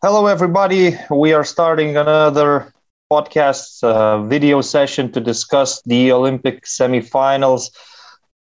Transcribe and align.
Hello, 0.00 0.26
everybody. 0.26 0.96
We 1.10 1.32
are 1.32 1.42
starting 1.42 1.96
another 1.96 2.72
podcast 3.10 3.82
uh, 3.82 4.22
video 4.22 4.60
session 4.60 5.10
to 5.10 5.20
discuss 5.20 5.82
the 5.82 6.12
Olympic 6.12 6.66
semifinals. 6.66 7.70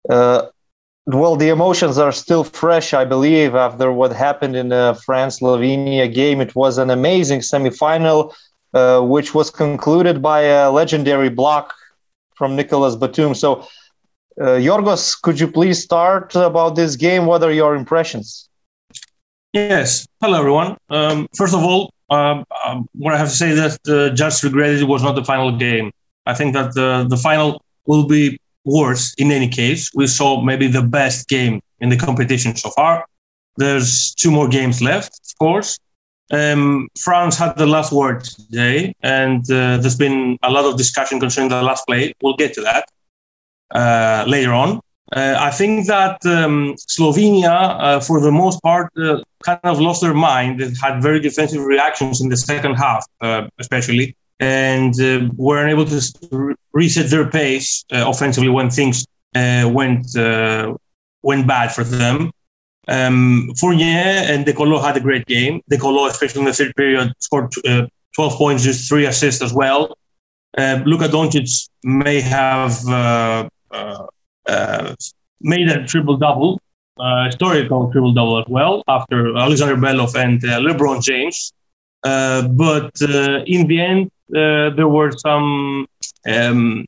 Uh, 0.06 0.48
well, 1.06 1.34
the 1.34 1.48
emotions 1.48 1.96
are 1.96 2.12
still 2.12 2.44
fresh, 2.44 2.92
I 2.92 3.06
believe, 3.06 3.54
after 3.54 3.90
what 3.90 4.12
happened 4.12 4.54
in 4.54 4.68
the 4.68 5.00
France 5.06 5.40
Slovenia 5.40 6.12
game. 6.12 6.42
It 6.42 6.54
was 6.54 6.76
an 6.76 6.90
amazing 6.90 7.40
semifinal, 7.40 8.34
uh, 8.74 9.00
which 9.00 9.34
was 9.34 9.48
concluded 9.50 10.20
by 10.20 10.42
a 10.42 10.70
legendary 10.70 11.30
block 11.30 11.72
from 12.34 12.54
Nicolas 12.54 12.96
Batum. 12.96 13.34
So, 13.34 13.66
uh, 14.38 14.60
Yorgos, 14.60 15.18
could 15.22 15.40
you 15.40 15.50
please 15.50 15.82
start 15.82 16.34
about 16.36 16.76
this 16.76 16.96
game? 16.96 17.24
What 17.24 17.42
are 17.42 17.52
your 17.52 17.74
impressions? 17.74 18.46
Yes. 19.56 20.06
Hello, 20.20 20.38
everyone. 20.38 20.76
Um, 20.90 21.28
first 21.34 21.54
of 21.54 21.64
all, 21.64 21.90
um, 22.10 22.44
um, 22.66 22.86
what 22.92 23.14
I 23.14 23.16
have 23.16 23.30
to 23.30 23.34
say 23.34 23.54
that 23.54 23.78
uh, 23.88 24.14
just 24.14 24.44
regretted 24.44 24.82
it 24.82 24.84
was 24.84 25.02
not 25.02 25.14
the 25.14 25.24
final 25.24 25.50
game. 25.50 25.92
I 26.26 26.34
think 26.34 26.52
that 26.52 26.74
the, 26.74 27.06
the 27.08 27.16
final 27.16 27.62
will 27.86 28.06
be 28.06 28.38
worse 28.66 29.14
in 29.16 29.32
any 29.32 29.48
case. 29.48 29.90
We 29.94 30.08
saw 30.08 30.42
maybe 30.42 30.66
the 30.66 30.82
best 30.82 31.28
game 31.28 31.62
in 31.80 31.88
the 31.88 31.96
competition 31.96 32.54
so 32.54 32.68
far. 32.68 33.06
There's 33.56 34.14
two 34.14 34.30
more 34.30 34.46
games 34.46 34.82
left, 34.82 35.18
of 35.24 35.38
course. 35.38 35.78
Um, 36.30 36.88
France 37.00 37.38
had 37.38 37.56
the 37.56 37.66
last 37.66 37.92
word 37.92 38.24
today, 38.24 38.92
and 39.00 39.40
uh, 39.50 39.78
there's 39.78 39.96
been 39.96 40.36
a 40.42 40.50
lot 40.50 40.66
of 40.66 40.76
discussion 40.76 41.18
concerning 41.18 41.48
the 41.48 41.62
last 41.62 41.86
play. 41.86 42.12
We'll 42.20 42.36
get 42.36 42.52
to 42.54 42.60
that 42.60 42.84
uh, 43.74 44.28
later 44.28 44.52
on. 44.52 44.82
Uh, 45.12 45.36
I 45.38 45.52
think 45.52 45.86
that 45.86 46.24
um, 46.26 46.74
Slovenia, 46.74 47.76
uh, 47.80 48.00
for 48.00 48.20
the 48.20 48.32
most 48.32 48.60
part, 48.62 48.90
uh, 48.98 49.22
kind 49.44 49.60
of 49.62 49.80
lost 49.80 50.00
their 50.00 50.14
mind. 50.14 50.58
They 50.58 50.70
had 50.82 51.00
very 51.00 51.20
defensive 51.20 51.64
reactions 51.64 52.20
in 52.20 52.28
the 52.28 52.36
second 52.36 52.74
half, 52.74 53.04
uh, 53.20 53.46
especially, 53.60 54.16
and 54.40 55.00
uh, 55.00 55.28
were 55.36 55.62
unable 55.62 55.84
to 55.84 56.00
re- 56.32 56.54
reset 56.72 57.08
their 57.08 57.30
pace 57.30 57.84
uh, 57.92 58.04
offensively 58.08 58.48
when 58.48 58.68
things 58.70 59.06
went 59.34 60.06
went 61.22 61.46
bad 61.46 61.72
for 61.72 61.84
them. 61.84 62.30
Um, 62.88 63.52
Fournier 63.58 64.22
and 64.30 64.44
De 64.44 64.52
Colo 64.52 64.78
had 64.80 64.96
a 64.96 65.00
great 65.00 65.26
game. 65.26 65.60
De 65.68 65.76
Colo, 65.76 66.06
especially 66.06 66.40
in 66.40 66.46
the 66.46 66.52
third 66.52 66.74
period, 66.76 67.12
scored 67.18 67.52
12 68.14 68.32
points, 68.34 68.62
just 68.62 68.88
three 68.88 69.06
assists 69.06 69.42
as 69.42 69.52
well. 69.52 69.96
Luka 70.56 71.08
Doncic 71.08 71.68
may 71.82 72.20
have 72.20 72.86
uh, 72.88 73.48
made 75.40 75.68
a 75.68 75.86
triple 75.86 76.16
double, 76.16 76.60
uh, 76.98 77.26
historical 77.26 77.90
triple 77.92 78.12
double 78.12 78.38
as 78.38 78.46
well, 78.48 78.82
after 78.88 79.36
Alexander 79.36 79.76
Belov 79.76 80.14
and 80.14 80.42
uh, 80.44 80.60
LeBron 80.60 81.02
James. 81.02 81.52
but 82.02 82.90
in 83.46 83.66
the 83.66 83.80
end, 83.80 84.10
there 84.28 84.88
were 84.88 85.12
some 85.12 85.86
um, 86.28 86.86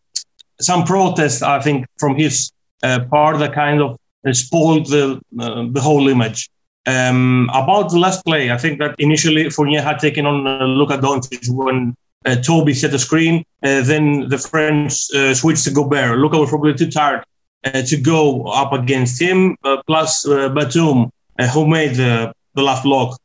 some 0.60 0.84
protests, 0.84 1.42
I 1.42 1.60
think, 1.60 1.86
from 1.98 2.16
his 2.16 2.50
part 2.82 3.38
that 3.38 3.52
kind 3.54 3.80
of 3.80 3.98
spoiled 4.32 4.86
the 4.86 5.20
the 5.32 5.80
whole 5.80 6.08
image. 6.08 6.48
Um, 6.88 7.50
about 7.52 7.90
the 7.90 7.98
last 7.98 8.24
play, 8.24 8.50
I 8.50 8.56
think 8.56 8.78
that 8.78 8.94
initially 8.98 9.50
Fournier 9.50 9.82
had 9.82 9.98
taken 9.98 10.24
on 10.24 10.46
uh, 10.46 10.64
Luka 10.64 10.96
Doncic 10.96 11.46
when 11.50 11.94
uh, 12.24 12.36
Tobey 12.36 12.72
set 12.72 12.92
the 12.92 12.98
screen. 12.98 13.44
Uh, 13.62 13.82
then 13.82 14.26
the 14.30 14.38
French 14.38 15.12
uh, 15.14 15.34
switched 15.34 15.64
to 15.64 15.70
Gobert. 15.70 16.18
Luka 16.18 16.38
was 16.38 16.48
probably 16.48 16.72
too 16.72 16.90
tired 16.90 17.20
uh, 17.20 17.24
to 17.72 17.96
go 17.96 18.44
up 18.44 18.72
against 18.72 19.20
him. 19.20 19.56
Uh, 19.64 19.82
plus 19.86 20.26
uh, 20.26 20.48
Batum, 20.48 21.10
who 21.52 21.66
made 21.66 21.94
the, 21.94 22.32
the 22.54 22.62
last 22.62 22.82
block, 22.82 23.18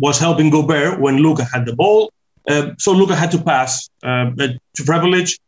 was 0.00 0.18
helping 0.18 0.50
Gobert 0.50 1.00
when 1.00 1.18
Luka 1.18 1.44
had 1.44 1.64
the 1.66 1.74
ball. 1.74 2.12
so 2.78 2.92
Luka 2.92 3.16
had 3.16 3.30
to 3.30 3.38
pass 3.42 3.88
to 4.02 4.82
Prepelic, 4.84 5.38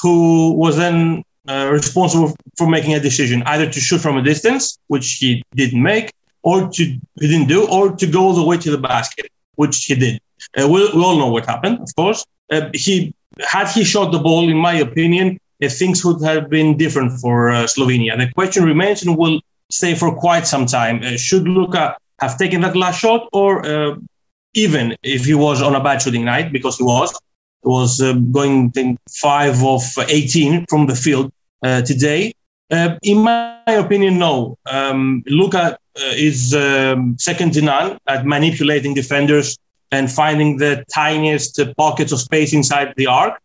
who 0.00 0.52
was 0.54 0.76
then 0.76 1.22
uh, 1.48 1.68
responsible 1.70 2.34
for 2.56 2.68
making 2.68 2.94
a 2.94 3.00
decision 3.00 3.42
either 3.46 3.70
to 3.70 3.80
shoot 3.80 4.00
from 4.00 4.16
a 4.16 4.22
distance, 4.22 4.78
which 4.88 5.18
he 5.20 5.42
didn't 5.54 5.80
make, 5.80 6.12
or 6.42 6.68
to 6.68 6.84
he 7.20 7.28
didn't 7.28 7.46
do, 7.46 7.68
or 7.68 7.94
to 7.94 8.06
go 8.06 8.22
all 8.22 8.32
the 8.32 8.44
way 8.44 8.56
to 8.56 8.70
the 8.70 8.78
basket, 8.78 9.30
which 9.54 9.84
he 9.84 9.94
did. 9.94 10.20
Uh, 10.58 10.66
we, 10.68 10.80
we, 10.92 11.02
all 11.02 11.16
know 11.16 11.28
what 11.28 11.46
happened, 11.46 11.78
of 11.80 11.94
course. 11.94 12.24
Uh, 12.50 12.68
he 12.72 13.14
had 13.40 13.68
he 13.68 13.84
shot 13.84 14.10
the 14.10 14.18
ball, 14.18 14.48
in 14.48 14.56
my 14.56 14.74
opinion, 14.74 15.38
things 15.60 16.04
would 16.04 16.22
have 16.22 16.48
been 16.50 16.76
different 16.76 17.20
for 17.20 17.50
uh, 17.50 17.64
Slovenia. 17.64 18.16
The 18.16 18.32
question 18.32 18.64
remains 18.64 19.02
and 19.02 19.16
will 19.16 19.40
stay 19.70 19.94
for 19.94 20.14
quite 20.14 20.46
some 20.46 20.66
time. 20.66 21.02
Uh, 21.02 21.16
should 21.16 21.48
Luka 21.48 21.96
have 22.20 22.38
taken 22.38 22.60
that 22.62 22.76
last 22.76 23.00
shot, 23.00 23.28
or 23.32 23.66
uh, 23.66 23.96
even 24.54 24.96
if 25.02 25.24
he 25.24 25.34
was 25.34 25.62
on 25.62 25.74
a 25.74 25.82
bad 25.82 26.00
shooting 26.02 26.24
night, 26.24 26.52
because 26.52 26.78
he 26.78 26.84
was, 26.84 27.18
was 27.62 28.00
uh, 28.00 28.12
going 28.12 28.72
five 29.10 29.62
of 29.64 29.82
18 30.08 30.66
from 30.68 30.86
the 30.86 30.94
field 30.94 31.32
uh, 31.62 31.82
today. 31.82 32.32
Uh, 32.70 32.96
in 33.02 33.18
my 33.18 33.60
opinion, 33.66 34.18
no. 34.18 34.56
Um, 34.66 35.22
Luka 35.26 35.78
is 35.96 36.54
um, 36.54 37.16
second 37.18 37.54
to 37.54 37.62
none 37.62 37.98
at 38.06 38.26
manipulating 38.26 38.94
defenders 38.94 39.58
and 39.92 40.10
finding 40.10 40.58
the 40.58 40.84
tiniest 40.92 41.60
pockets 41.76 42.12
of 42.12 42.20
space 42.20 42.52
inside 42.52 42.92
the 42.96 43.06
arc. 43.06 43.40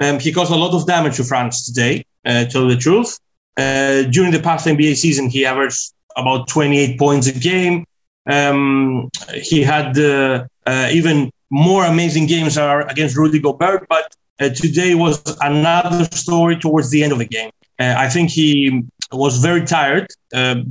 Um, 0.00 0.18
he 0.18 0.32
caused 0.32 0.50
a 0.50 0.56
lot 0.56 0.74
of 0.74 0.86
damage 0.86 1.16
to 1.16 1.24
France 1.24 1.66
today, 1.66 2.04
uh, 2.24 2.44
to 2.44 2.50
tell 2.50 2.68
the 2.68 2.76
truth. 2.76 3.18
Uh, 3.56 4.02
during 4.04 4.32
the 4.32 4.40
past 4.40 4.66
NBA 4.66 4.96
season, 4.96 5.28
he 5.28 5.44
averaged 5.44 5.92
about 6.16 6.48
28 6.48 6.98
points 6.98 7.26
a 7.26 7.38
game. 7.38 7.84
Um, 8.30 9.10
he 9.34 9.62
had 9.62 9.98
uh, 9.98 10.44
uh 10.66 10.88
even 10.92 11.30
more 11.50 11.84
amazing 11.84 12.26
games 12.26 12.56
against 12.56 13.16
Rudy 13.16 13.40
Gobert, 13.40 13.86
but 13.88 14.14
uh, 14.40 14.48
today 14.50 14.94
was 14.94 15.20
another 15.40 16.04
story 16.04 16.56
towards 16.56 16.90
the 16.90 17.02
end 17.02 17.12
of 17.12 17.18
the 17.18 17.26
game. 17.26 17.50
Uh, 17.78 17.94
I 17.96 18.08
think 18.08 18.30
he 18.30 18.82
was 19.12 19.38
very 19.38 19.64
tired 19.64 20.06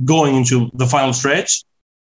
going 0.04 0.36
into 0.36 0.70
the 0.74 0.86
final 0.86 1.12
stretch. 1.12 1.62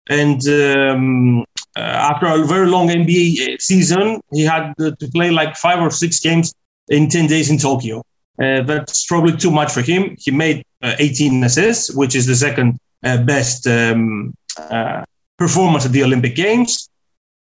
And 0.08 0.47
um, 0.48 1.44
after 1.76 2.26
a 2.26 2.44
very 2.44 2.69
long 2.69 2.88
NBA 2.88 3.60
season, 3.60 4.20
he 4.32 4.43
had 4.43 4.75
to 4.76 5.08
play 5.14 5.31
like 5.31 5.56
five 5.56 5.81
or 5.81 5.91
six 5.91 6.20
games 6.20 6.53
in 6.88 7.08
10 7.08 7.26
days 7.26 7.50
in 7.50 7.58
Tokyo. 7.58 8.02
Uh, 8.41 8.62
that's 8.62 9.06
probably 9.06 9.36
too 9.36 9.50
much 9.50 9.72
for 9.72 9.82
him. 9.82 10.14
He 10.19 10.30
made 10.30 10.64
uh, 10.82 10.94
18 10.98 11.44
assists, 11.44 11.94
which 11.94 12.14
is 12.14 12.26
the 12.26 12.34
second 12.34 12.78
uh, 13.02 13.22
best 13.22 13.66
um, 13.66 14.34
uh, 14.58 15.04
performance 15.38 15.86
at 15.86 15.92
the 15.92 16.02
Olympic 16.02 16.34
Games. 16.34 16.88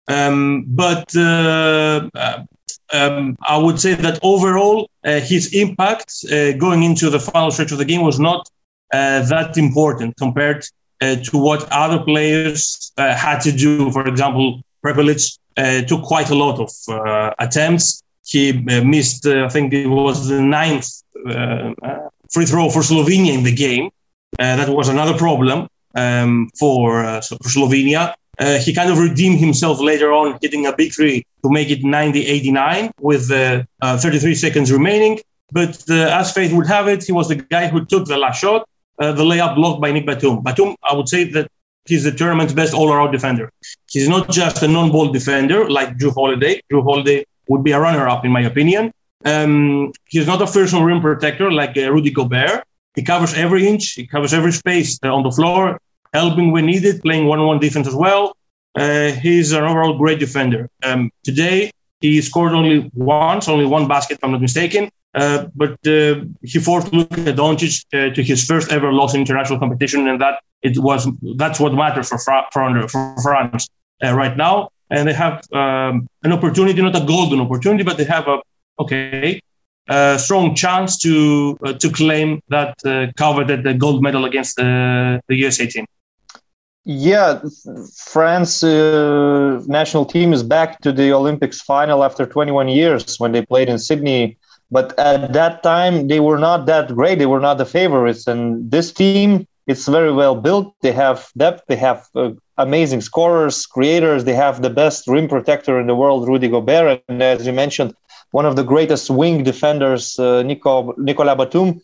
Um, 0.08 0.66
but 0.68 1.16
uh, 1.16 2.10
uh, 2.14 2.44
um, 2.94 3.36
I 3.42 3.58
would 3.58 3.80
say 3.80 3.96
that 3.96 4.20
overall, 4.22 4.90
his 5.04 5.54
impact 5.54 6.26
going 6.60 6.84
into 6.84 7.10
the 7.10 7.20
final 7.20 7.52
stretch 7.52 7.72
of 7.72 7.78
the 7.78 7.86
game 7.86 8.04
was 8.04 8.20
not 8.20 8.48
that 8.92 9.58
important 9.58 10.16
compared 10.18 10.66
to 11.02 11.32
what 11.34 11.68
other 11.72 12.00
players 12.04 12.92
had 12.98 13.40
to 13.40 13.52
do. 13.52 13.92
For 13.92 14.08
example, 14.08 14.62
Prepelic 14.84 15.20
took 15.88 16.04
quite 16.04 16.30
a 16.30 16.36
lot 16.36 16.60
of 16.60 17.34
attempts 17.40 18.04
he 18.26 18.50
uh, 18.50 18.84
missed, 18.84 19.26
uh, 19.26 19.46
I 19.46 19.50
think 19.50 19.74
it 19.74 19.88
was 19.88 20.28
the 20.28 20.42
ninth 20.42 20.88
uh, 21.30 21.74
free 22.32 22.46
throw 22.46 22.70
for 22.70 22.82
Slovenia 22.82 23.34
in 23.34 23.44
the 23.44 23.54
game. 23.54 23.92
that 24.38 24.70
was 24.70 24.90
another 24.90 25.18
problem 25.18 25.68
um, 25.96 26.50
for, 26.60 27.04
for 27.22 27.50
Slovenia. 27.50 28.14
Uh, 28.38 28.58
he 28.58 28.74
kind 28.74 28.90
of 28.90 28.98
redeemed 28.98 29.40
himself 29.40 29.80
later 29.80 30.12
on, 30.12 30.38
hitting 30.42 30.66
a 30.66 30.76
big 30.76 30.92
three 30.94 31.26
to 31.44 31.50
make 31.50 31.70
it 31.70 31.84
90 31.84 32.26
89 32.26 32.92
with 33.00 33.32
uh, 33.32 33.64
uh, 33.82 33.98
33 33.98 34.36
seconds 34.36 34.72
remaining. 34.72 35.20
But 35.52 35.90
as 35.90 36.32
fate 36.32 36.52
would 36.52 36.68
have 36.68 36.88
it, 36.88 37.04
he 37.04 37.12
was 37.12 37.30
the 37.30 37.36
guy 37.36 37.68
who 37.68 37.86
took 37.86 38.06
the 38.06 38.18
last 38.18 38.42
shot, 38.42 38.68
the 38.98 39.14
layup 39.14 39.56
blocked 39.56 39.80
by 39.80 39.92
Nick 39.92 40.06
Batum. 40.06 40.42
Batum, 40.42 40.76
I 40.84 40.96
would 40.96 41.08
say 41.08 41.24
that 41.26 41.48
he's 41.86 42.04
the 42.04 42.12
tournament's 42.12 42.52
best 42.52 42.74
all 42.74 42.92
around 42.92 43.12
defender. 43.12 43.52
He's 43.90 44.10
not 44.10 44.30
just 44.32 44.64
a 44.64 44.68
non 44.68 44.92
ball 44.92 45.12
defender 45.12 45.70
like 45.70 45.98
Jrue 45.98 46.14
Holiday. 46.14 46.62
Jrue 46.70 46.84
Holiday 46.84 47.26
would 47.48 47.64
be 47.64 47.72
a 47.72 47.80
runner-up 47.80 48.26
in 48.26 48.32
my 48.32 48.42
opinion. 48.42 48.92
Um, 49.24 49.92
he's 50.06 50.28
not 50.28 50.42
a 50.42 50.48
first 50.48 50.74
rim 50.74 51.02
protector 51.02 51.52
like 51.52 51.76
uh, 51.78 51.92
Rudy 51.92 52.12
Gobert. 52.12 52.64
He 52.96 53.04
covers 53.04 53.34
every 53.34 53.68
inch. 53.68 53.94
He 53.94 54.06
covers 54.06 54.34
every 54.34 54.52
space 54.52 55.00
uh, 55.04 55.14
on 55.14 55.24
the 55.24 55.32
floor, 55.32 55.80
helping 56.14 56.52
when 56.52 56.66
needed, 56.68 57.02
playing 57.02 57.26
one-on-one 57.26 57.60
defense 57.60 57.88
as 57.88 57.96
well. 57.96 58.38
Uh, 58.76 59.12
he's 59.12 59.52
an 59.52 59.64
overall 59.64 59.98
great 59.98 60.20
defender. 60.20 60.70
Um, 60.84 61.12
today, 61.24 61.72
he 62.02 62.22
scored 62.22 62.54
only 62.54 62.92
once, 62.94 63.48
only 63.48 63.66
one 63.66 63.88
basket, 63.88 64.16
if 64.16 64.24
I'm 64.24 64.32
not 64.32 64.42
mistaken. 64.42 64.90
Uh, 65.14 65.48
but 65.56 65.72
uh, 65.88 66.16
he 66.42 66.60
forced 66.60 66.92
Luka 66.94 67.32
Doncic 67.32 67.86
uh, 67.94 68.14
to 68.14 68.22
his 68.22 68.46
first 68.46 68.72
ever 68.72 68.92
loss 68.92 69.14
in 69.14 69.22
international 69.22 69.60
competition, 69.60 70.08
and 70.10 70.20
that 70.20 70.42
it 70.62 70.78
was 70.78 71.08
that's 71.38 71.60
what 71.60 71.74
matters 71.74 72.10
for, 72.10 72.20
for, 72.20 72.88
for 72.90 73.16
France 73.22 73.70
right 74.04 74.36
now 74.36 74.70
and 74.90 75.08
they 75.08 75.14
have 75.14 75.44
um, 75.54 76.08
an 76.24 76.32
opportunity, 76.32 76.82
not 76.82 76.96
a 76.96 77.06
golden 77.06 77.40
opportunity, 77.40 77.84
but 77.84 77.98
they 77.98 78.04
have 78.06 78.28
a 78.28 78.42
okay 78.80 79.40
a 79.88 80.18
strong 80.18 80.56
chance 80.56 80.98
to 80.98 81.58
uh, 81.64 81.74
to 81.74 81.90
claim 81.92 82.42
that 82.50 82.76
uh, 82.86 83.08
coveted 83.18 83.64
the 83.64 83.74
gold 83.74 84.02
medal 84.02 84.26
against 84.26 84.56
the, 84.56 85.22
the 85.28 85.36
USA 85.36 85.68
team. 85.68 85.86
Yeah, 86.88 87.42
France 87.96 88.64
uh, 88.64 89.62
national 89.66 90.06
team 90.06 90.34
is 90.34 90.44
back 90.44 90.82
to 90.82 90.92
the 90.92 91.12
Olympics 91.14 91.60
final 91.62 92.04
after 92.04 92.28
21 92.28 92.68
years 92.68 93.20
when 93.20 93.32
they 93.32 93.44
played 93.44 93.70
in 93.70 93.80
Sydney. 93.80 94.38
But 94.70 94.98
at 95.00 95.34
that 95.34 95.64
time, 95.64 96.08
they 96.08 96.20
were 96.20 96.38
not 96.38 96.66
that 96.68 96.94
great. 96.94 97.18
They 97.18 97.26
were 97.26 97.40
not 97.40 97.58
the 97.58 97.66
favorites. 97.66 98.28
And 98.28 98.70
this 98.70 98.92
team, 98.92 99.48
it's 99.66 99.88
very 99.88 100.12
well 100.12 100.36
built. 100.36 100.76
They 100.82 100.92
have 100.92 101.28
depth. 101.38 101.64
They 101.68 101.76
have 101.76 102.08
uh, 102.16 102.32
amazing 102.58 103.02
scorers, 103.02 103.66
creators. 103.66 104.24
They 104.24 104.34
have 104.34 104.62
the 104.62 104.70
best 104.70 105.08
rim 105.08 105.28
protector 105.28 105.80
in 105.80 105.88
the 105.88 105.96
world, 105.96 106.28
Rudy 106.28 106.48
Gobert. 106.48 107.04
And 107.08 107.22
as 107.22 107.46
you 107.46 107.54
mentioned, 107.54 107.94
one 108.32 108.46
of 108.46 108.56
the 108.56 108.64
greatest 108.64 109.10
wing 109.10 109.44
defenders, 109.44 110.18
uh, 110.20 110.44
Nico, 110.44 110.94
Nicolas 110.98 111.38
Batum. 111.38 111.82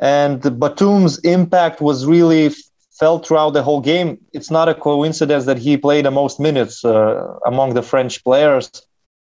And 0.00 0.40
Batum's 0.58 1.18
impact 1.18 1.80
was 1.80 2.06
really 2.06 2.50
felt 2.98 3.26
throughout 3.26 3.50
the 3.50 3.62
whole 3.62 3.80
game. 3.80 4.18
It's 4.32 4.50
not 4.50 4.68
a 4.68 4.74
coincidence 4.74 5.44
that 5.46 5.58
he 5.58 5.76
played 5.76 6.04
the 6.04 6.10
most 6.10 6.40
minutes 6.40 6.84
uh, 6.84 7.34
among 7.46 7.74
the 7.74 7.82
French 7.82 8.22
players. 8.24 8.70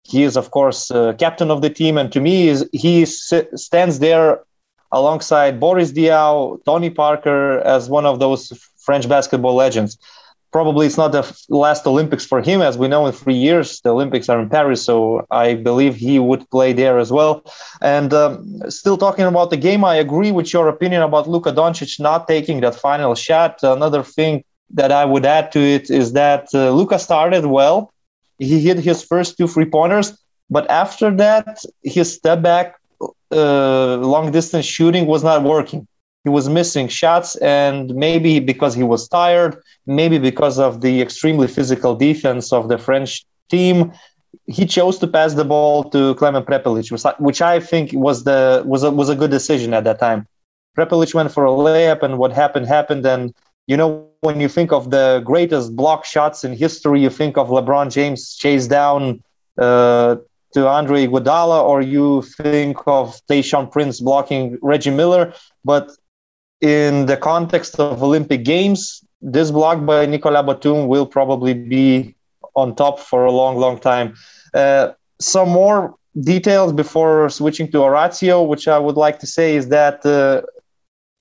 He 0.03 0.23
is, 0.23 0.35
of 0.35 0.51
course, 0.51 0.91
uh, 0.91 1.13
captain 1.13 1.51
of 1.51 1.61
the 1.61 1.69
team, 1.69 1.97
and 1.97 2.11
to 2.13 2.19
me, 2.19 2.47
is 2.47 2.67
he 2.71 3.05
stands 3.05 3.99
there 3.99 4.41
alongside 4.91 5.59
Boris 5.59 5.91
Diaw, 5.91 6.63
Tony 6.65 6.89
Parker 6.89 7.59
as 7.59 7.89
one 7.89 8.05
of 8.05 8.19
those 8.19 8.51
French 8.79 9.07
basketball 9.07 9.53
legends 9.53 9.99
probably 10.51 10.87
it's 10.87 10.97
not 10.97 11.11
the 11.11 11.23
last 11.49 11.85
Olympics 11.85 12.25
for 12.25 12.41
him. 12.41 12.61
As 12.61 12.77
we 12.77 12.87
know, 12.87 13.05
in 13.05 13.13
three 13.13 13.35
years, 13.35 13.81
the 13.81 13.89
Olympics 13.89 14.29
are 14.29 14.39
in 14.39 14.49
Paris. 14.49 14.83
So 14.83 15.25
I 15.31 15.55
believe 15.55 15.95
he 15.95 16.19
would 16.19 16.49
play 16.49 16.73
there 16.73 16.99
as 16.99 17.11
well. 17.11 17.43
And 17.81 18.13
um, 18.13 18.61
still 18.69 18.97
talking 18.97 19.25
about 19.25 19.49
the 19.49 19.57
game, 19.57 19.83
I 19.83 19.95
agree 19.95 20.31
with 20.31 20.51
your 20.53 20.67
opinion 20.67 21.01
about 21.01 21.29
Luka 21.29 21.51
Doncic 21.51 21.99
not 21.99 22.27
taking 22.27 22.61
that 22.61 22.75
final 22.75 23.15
shot. 23.15 23.59
Another 23.63 24.03
thing 24.03 24.43
that 24.71 24.91
I 24.91 25.05
would 25.05 25.25
add 25.25 25.51
to 25.53 25.59
it 25.59 25.89
is 25.89 26.13
that 26.13 26.47
uh, 26.53 26.71
Luka 26.71 26.99
started 26.99 27.45
well. 27.45 27.93
He 28.37 28.59
hit 28.59 28.79
his 28.79 29.03
first 29.03 29.37
two 29.37 29.47
three 29.47 29.65
pointers, 29.65 30.17
but 30.49 30.69
after 30.69 31.11
that, 31.17 31.61
his 31.83 32.13
step 32.13 32.41
back 32.41 32.75
uh, 33.31 33.97
long 33.97 34.31
distance 34.31 34.65
shooting 34.65 35.05
was 35.05 35.23
not 35.23 35.43
working 35.43 35.87
he 36.23 36.29
was 36.29 36.49
missing 36.49 36.87
shots 36.87 37.35
and 37.37 37.95
maybe 37.95 38.39
because 38.39 38.75
he 38.75 38.83
was 38.83 39.07
tired 39.07 39.61
maybe 39.85 40.17
because 40.19 40.59
of 40.59 40.81
the 40.81 41.01
extremely 41.01 41.47
physical 41.47 41.95
defense 41.95 42.51
of 42.51 42.67
the 42.67 42.77
french 42.77 43.25
team 43.49 43.91
he 44.47 44.65
chose 44.65 44.97
to 44.99 45.07
pass 45.07 45.33
the 45.33 45.45
ball 45.45 45.83
to 45.91 46.15
Klemen 46.15 46.43
Prepelic, 46.43 46.91
which 47.19 47.41
I 47.41 47.59
think 47.59 47.91
was 47.93 48.23
the 48.23 48.63
was 48.65 48.83
a, 48.83 48.91
was 48.91 49.09
a 49.09 49.15
good 49.15 49.31
decision 49.31 49.73
at 49.73 49.83
that 49.83 49.99
time. 49.99 50.27
Prepelic 50.75 51.13
went 51.13 51.31
for 51.31 51.45
a 51.45 51.49
layup, 51.49 52.03
and 52.03 52.17
what 52.17 52.31
happened 52.31 52.67
happened. 52.67 53.05
And 53.05 53.33
you 53.67 53.77
know, 53.77 54.07
when 54.21 54.39
you 54.39 54.49
think 54.49 54.71
of 54.71 54.91
the 54.91 55.21
greatest 55.25 55.75
block 55.75 56.05
shots 56.05 56.43
in 56.43 56.53
history, 56.53 57.01
you 57.01 57.09
think 57.09 57.37
of 57.37 57.49
LeBron 57.49 57.91
James 57.91 58.35
chase 58.35 58.67
down 58.67 59.23
uh, 59.57 60.15
to 60.53 60.67
Andre 60.67 61.07
Iguodala, 61.07 61.61
or 61.63 61.81
you 61.81 62.23
think 62.23 62.77
of 62.87 63.19
Tayshaun 63.27 63.71
Prince 63.71 63.99
blocking 63.99 64.57
Reggie 64.61 64.91
Miller. 64.91 65.33
But 65.63 65.91
in 66.61 67.05
the 67.05 67.17
context 67.17 67.79
of 67.79 68.03
Olympic 68.03 68.43
Games, 68.43 69.03
this 69.21 69.51
block 69.51 69.85
by 69.85 70.05
Nicolas 70.05 70.45
Batum 70.45 70.87
will 70.87 71.05
probably 71.05 71.53
be 71.53 72.15
on 72.55 72.75
top 72.75 72.99
for 72.99 73.25
a 73.25 73.31
long, 73.31 73.57
long 73.57 73.79
time. 73.79 74.15
Uh, 74.53 74.91
some 75.19 75.49
more 75.49 75.95
details 76.21 76.73
before 76.73 77.29
switching 77.29 77.71
to 77.71 77.79
Orazio, 77.79 78.43
which 78.43 78.67
I 78.67 78.79
would 78.79 78.95
like 78.95 79.19
to 79.19 79.27
say 79.27 79.55
is 79.55 79.69
that 79.69 80.05
uh, 80.05 80.41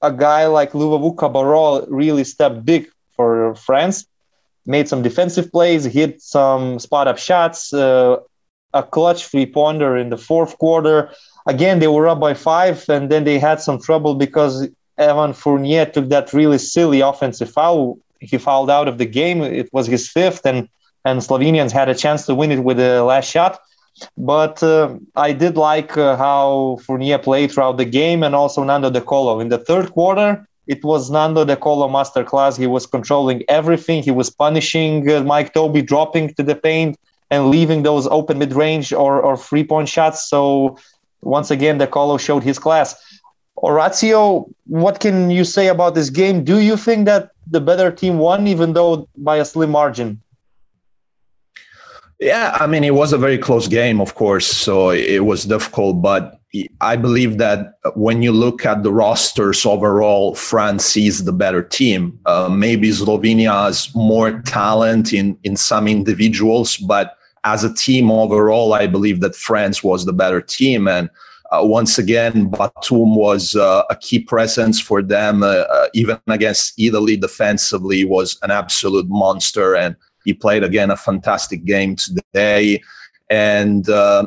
a 0.03 0.13
guy 0.13 0.47
like 0.47 0.73
Luwawu-Cabarrot 0.73 1.87
really 1.89 2.25
stepped 2.25 2.65
big 2.65 2.89
for 3.15 3.55
France, 3.57 4.07
made 4.67 4.89
some 4.89 5.03
defensive 5.03 5.51
plays, 5.51 5.85
hit 5.85 6.23
some 6.23 6.79
spot 6.79 7.09
up 7.09 7.19
shots, 7.19 7.73
uh, 7.73 8.17
a 8.75 8.83
clutch 8.83 9.27
three 9.27 9.47
pointer 9.47 9.97
in 9.97 10.11
the 10.11 10.19
fourth 10.19 10.59
quarter. 10.59 11.11
Again, 11.47 11.79
they 11.79 11.89
were 11.89 12.07
up 12.07 12.21
by 12.21 12.35
five, 12.35 12.85
and 12.89 13.11
then 13.11 13.25
they 13.25 13.39
had 13.39 13.61
some 13.61 13.81
trouble 13.81 14.15
because 14.15 14.69
Evan 14.99 15.33
Fournier 15.33 15.87
took 15.87 16.09
that 16.09 16.33
really 16.33 16.59
silly 16.59 17.01
offensive 17.01 17.51
foul. 17.51 17.99
He 18.21 18.37
fouled 18.39 18.71
out 18.71 18.89
of 18.89 18.99
the 18.99 19.07
game. 19.07 19.43
It 19.43 19.69
was 19.73 19.87
his 19.87 20.09
fifth, 20.09 20.45
and 20.45 20.69
and 21.05 21.21
Slovenians 21.21 21.73
had 21.73 21.89
a 21.89 21.95
chance 21.95 22.27
to 22.27 22.35
win 22.35 22.51
it 22.51 22.65
with 22.65 22.77
the 22.77 23.05
last 23.05 23.31
shot. 23.31 23.61
But 24.17 24.63
uh, 24.63 24.97
I 25.17 25.33
did 25.33 25.57
like 25.57 25.97
uh, 25.97 26.17
how 26.17 26.79
Fournier 26.85 27.19
played 27.19 27.51
throughout 27.53 27.79
the 27.79 27.85
game, 27.85 28.23
and 28.23 28.35
also 28.35 28.63
Nando 28.65 28.91
De 28.91 29.01
Colo. 29.01 29.41
In 29.41 29.49
the 29.49 29.59
third 29.59 29.93
quarter, 29.93 30.47
it 30.67 30.85
was 30.85 31.11
Nando 31.11 31.45
De 31.45 31.57
Colo 31.57 31.89
masterclass. 31.89 32.59
He 32.59 32.67
was 32.67 32.87
controlling 32.87 33.43
everything. 33.49 34.03
He 34.03 34.11
was 34.11 34.31
punishing 34.31 35.11
uh, 35.11 35.23
Mike 35.23 35.53
Tobey, 35.55 35.83
dropping 35.83 36.35
to 36.35 36.43
the 36.43 36.55
paint 36.55 36.97
and 37.31 37.51
leaving 37.51 37.83
those 37.83 38.07
open 38.09 38.39
mid-range 38.39 38.93
or, 38.93 39.21
or 39.21 39.37
three-point 39.37 39.89
shots. 39.89 40.29
So 40.29 40.79
once 41.23 41.51
again, 41.51 41.79
De 41.79 41.87
Colo 41.87 42.19
showed 42.19 42.43
his 42.43 42.59
class. 42.59 42.95
Orazio, 43.63 44.49
what 44.67 45.01
can 45.01 45.31
you 45.31 45.45
say 45.45 45.69
about 45.69 45.95
this 45.95 46.11
game? 46.11 46.45
Do 46.45 46.59
you 46.61 46.77
think 46.77 47.07
that 47.07 47.31
the 47.47 47.61
better 47.61 47.91
team 47.91 48.19
won, 48.19 48.47
even 48.47 48.73
though 48.73 49.09
by 49.17 49.37
a 49.37 49.45
slim 49.45 49.71
margin? 49.71 50.21
Yeah, 52.21 52.57
I 52.59 52.67
mean, 52.67 52.83
it 52.83 52.95
was 52.95 53.13
a 53.13 53.19
very 53.19 53.39
close 53.39 53.69
game, 53.69 54.01
of 54.01 54.17
course, 54.17 54.47
so 54.47 54.91
it 54.91 55.25
was 55.25 55.45
difficult. 55.45 56.03
But 56.03 56.41
I 56.81 56.97
believe 56.97 57.39
that 57.39 57.79
when 57.95 58.23
you 58.23 58.33
look 58.33 58.67
at 58.67 58.83
the 58.83 58.93
rosters 58.93 59.65
overall, 59.65 60.35
France 60.35 60.97
is 60.97 61.25
the 61.25 61.33
better 61.33 61.63
team. 61.63 62.19
Uh, 62.27 62.49
maybe 62.51 62.89
Slovenia 62.91 63.67
has 63.67 63.95
more 63.95 64.41
talent 64.43 65.13
in, 65.13 65.39
in 65.45 65.57
some 65.57 65.87
individuals, 65.87 66.77
but 66.77 67.17
as 67.45 67.63
a 67.63 67.73
team 67.73 68.11
overall, 68.11 68.73
I 68.73 68.89
believe 68.89 69.21
that 69.21 69.37
France 69.37 69.85
was 69.85 70.05
the 70.05 70.13
better 70.13 70.41
team. 70.41 70.89
And 70.89 71.09
uh, 71.51 71.61
once 71.63 71.99
again, 71.99 72.49
Batum 72.51 73.15
was 73.15 73.57
uh, 73.57 73.83
a 73.89 73.97
key 73.97 74.19
presence 74.19 74.81
for 74.81 75.03
them, 75.03 75.43
uh, 75.43 75.47
uh, 75.47 75.89
even 75.95 76.19
against 76.27 76.79
Italy 76.79 77.17
defensively, 77.17 78.05
was 78.05 78.39
an 78.43 78.51
absolute 78.51 79.07
monster, 79.09 79.75
and 79.75 79.97
he 80.25 80.35
played 80.35 80.63
again 80.63 80.91
a 80.91 80.97
fantastic 80.97 81.65
game 81.65 81.97
today. 81.97 82.83
And 83.31 83.89
uh, 83.89 84.27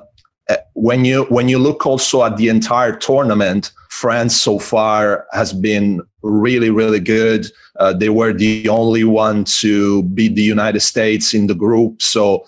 when 0.73 1.05
you 1.05 1.25
when 1.25 1.47
you 1.47 1.59
look 1.59 1.85
also 1.85 2.23
at 2.23 2.37
the 2.37 2.49
entire 2.49 2.95
tournament, 2.95 3.71
France 3.89 4.35
so 4.35 4.57
far 4.57 5.27
has 5.31 5.53
been 5.53 6.01
really 6.23 6.71
really 6.71 6.99
good. 6.99 7.45
Uh, 7.79 7.93
they 7.93 8.09
were 8.09 8.33
the 8.33 8.67
only 8.67 9.03
one 9.03 9.43
to 9.43 10.03
beat 10.03 10.35
the 10.35 10.41
United 10.41 10.81
States 10.81 11.33
in 11.35 11.47
the 11.47 11.55
group, 11.55 12.01
so 12.01 12.45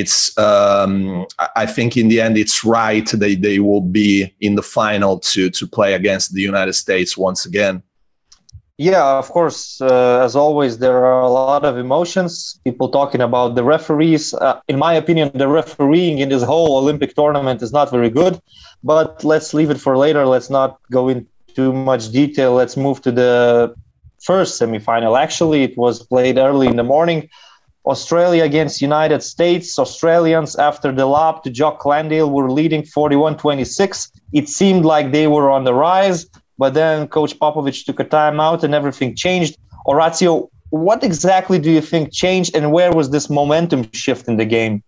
it's 0.00 0.36
um, 0.38 1.26
I 1.62 1.66
think 1.66 1.96
in 1.96 2.08
the 2.08 2.20
end 2.20 2.36
it's 2.36 2.64
right 2.64 3.08
they 3.22 3.34
they 3.34 3.58
will 3.58 3.80
be 3.80 4.34
in 4.40 4.54
the 4.54 4.62
final 4.62 5.18
to 5.30 5.50
to 5.50 5.66
play 5.66 5.94
against 5.94 6.34
the 6.34 6.42
United 6.42 6.74
States 6.74 7.16
once 7.16 7.46
again. 7.46 7.82
Yeah, 8.78 9.18
of 9.18 9.30
course. 9.30 9.80
Uh, 9.80 10.20
as 10.26 10.36
always, 10.36 10.76
there 10.84 10.98
are 11.06 11.22
a 11.22 11.30
lot 11.30 11.64
of 11.64 11.78
emotions. 11.78 12.60
People 12.62 12.90
talking 12.90 13.22
about 13.22 13.54
the 13.54 13.64
referees. 13.64 14.34
Uh, 14.34 14.60
in 14.68 14.78
my 14.78 14.92
opinion, 14.92 15.30
the 15.32 15.48
refereeing 15.48 16.18
in 16.18 16.28
this 16.28 16.42
whole 16.42 16.76
Olympic 16.76 17.14
tournament 17.14 17.62
is 17.62 17.72
not 17.72 17.90
very 17.90 18.10
good. 18.10 18.38
But 18.84 19.24
let's 19.24 19.54
leave 19.54 19.70
it 19.70 19.80
for 19.80 19.96
later. 19.96 20.26
Let's 20.26 20.50
not 20.50 20.78
go 20.92 21.08
into 21.08 21.26
too 21.54 21.72
much 21.72 22.12
detail. 22.12 22.52
Let's 22.52 22.76
move 22.76 23.00
to 23.06 23.10
the 23.10 23.74
first 24.20 24.60
semifinal. 24.60 25.18
Actually, 25.18 25.62
it 25.62 25.74
was 25.78 26.02
played 26.02 26.36
early 26.36 26.66
in 26.66 26.76
the 26.76 26.84
morning. 26.84 27.30
Australia 27.86 28.42
against 28.44 28.82
United 28.82 29.22
States. 29.22 29.78
Australians, 29.78 30.56
after 30.56 30.90
the 30.92 31.06
lob 31.06 31.44
to 31.44 31.50
Jock 31.50 31.84
Landale, 31.84 32.30
were 32.30 32.50
leading 32.50 32.82
41 32.82 33.36
26. 33.36 34.10
It 34.32 34.48
seemed 34.48 34.84
like 34.84 35.12
they 35.12 35.28
were 35.28 35.50
on 35.50 35.64
the 35.64 35.74
rise, 35.74 36.26
but 36.58 36.74
then 36.74 37.06
Coach 37.08 37.38
Popovich 37.38 37.84
took 37.84 38.00
a 38.00 38.04
timeout 38.04 38.62
and 38.64 38.74
everything 38.74 39.14
changed. 39.14 39.56
Orazio, 39.86 40.50
what 40.70 41.04
exactly 41.04 41.58
do 41.58 41.70
you 41.70 41.80
think 41.80 42.12
changed 42.12 42.56
and 42.56 42.72
where 42.72 42.92
was 42.92 43.10
this 43.10 43.30
momentum 43.30 43.88
shift 43.92 44.26
in 44.26 44.36
the 44.36 44.44
game? 44.44 44.82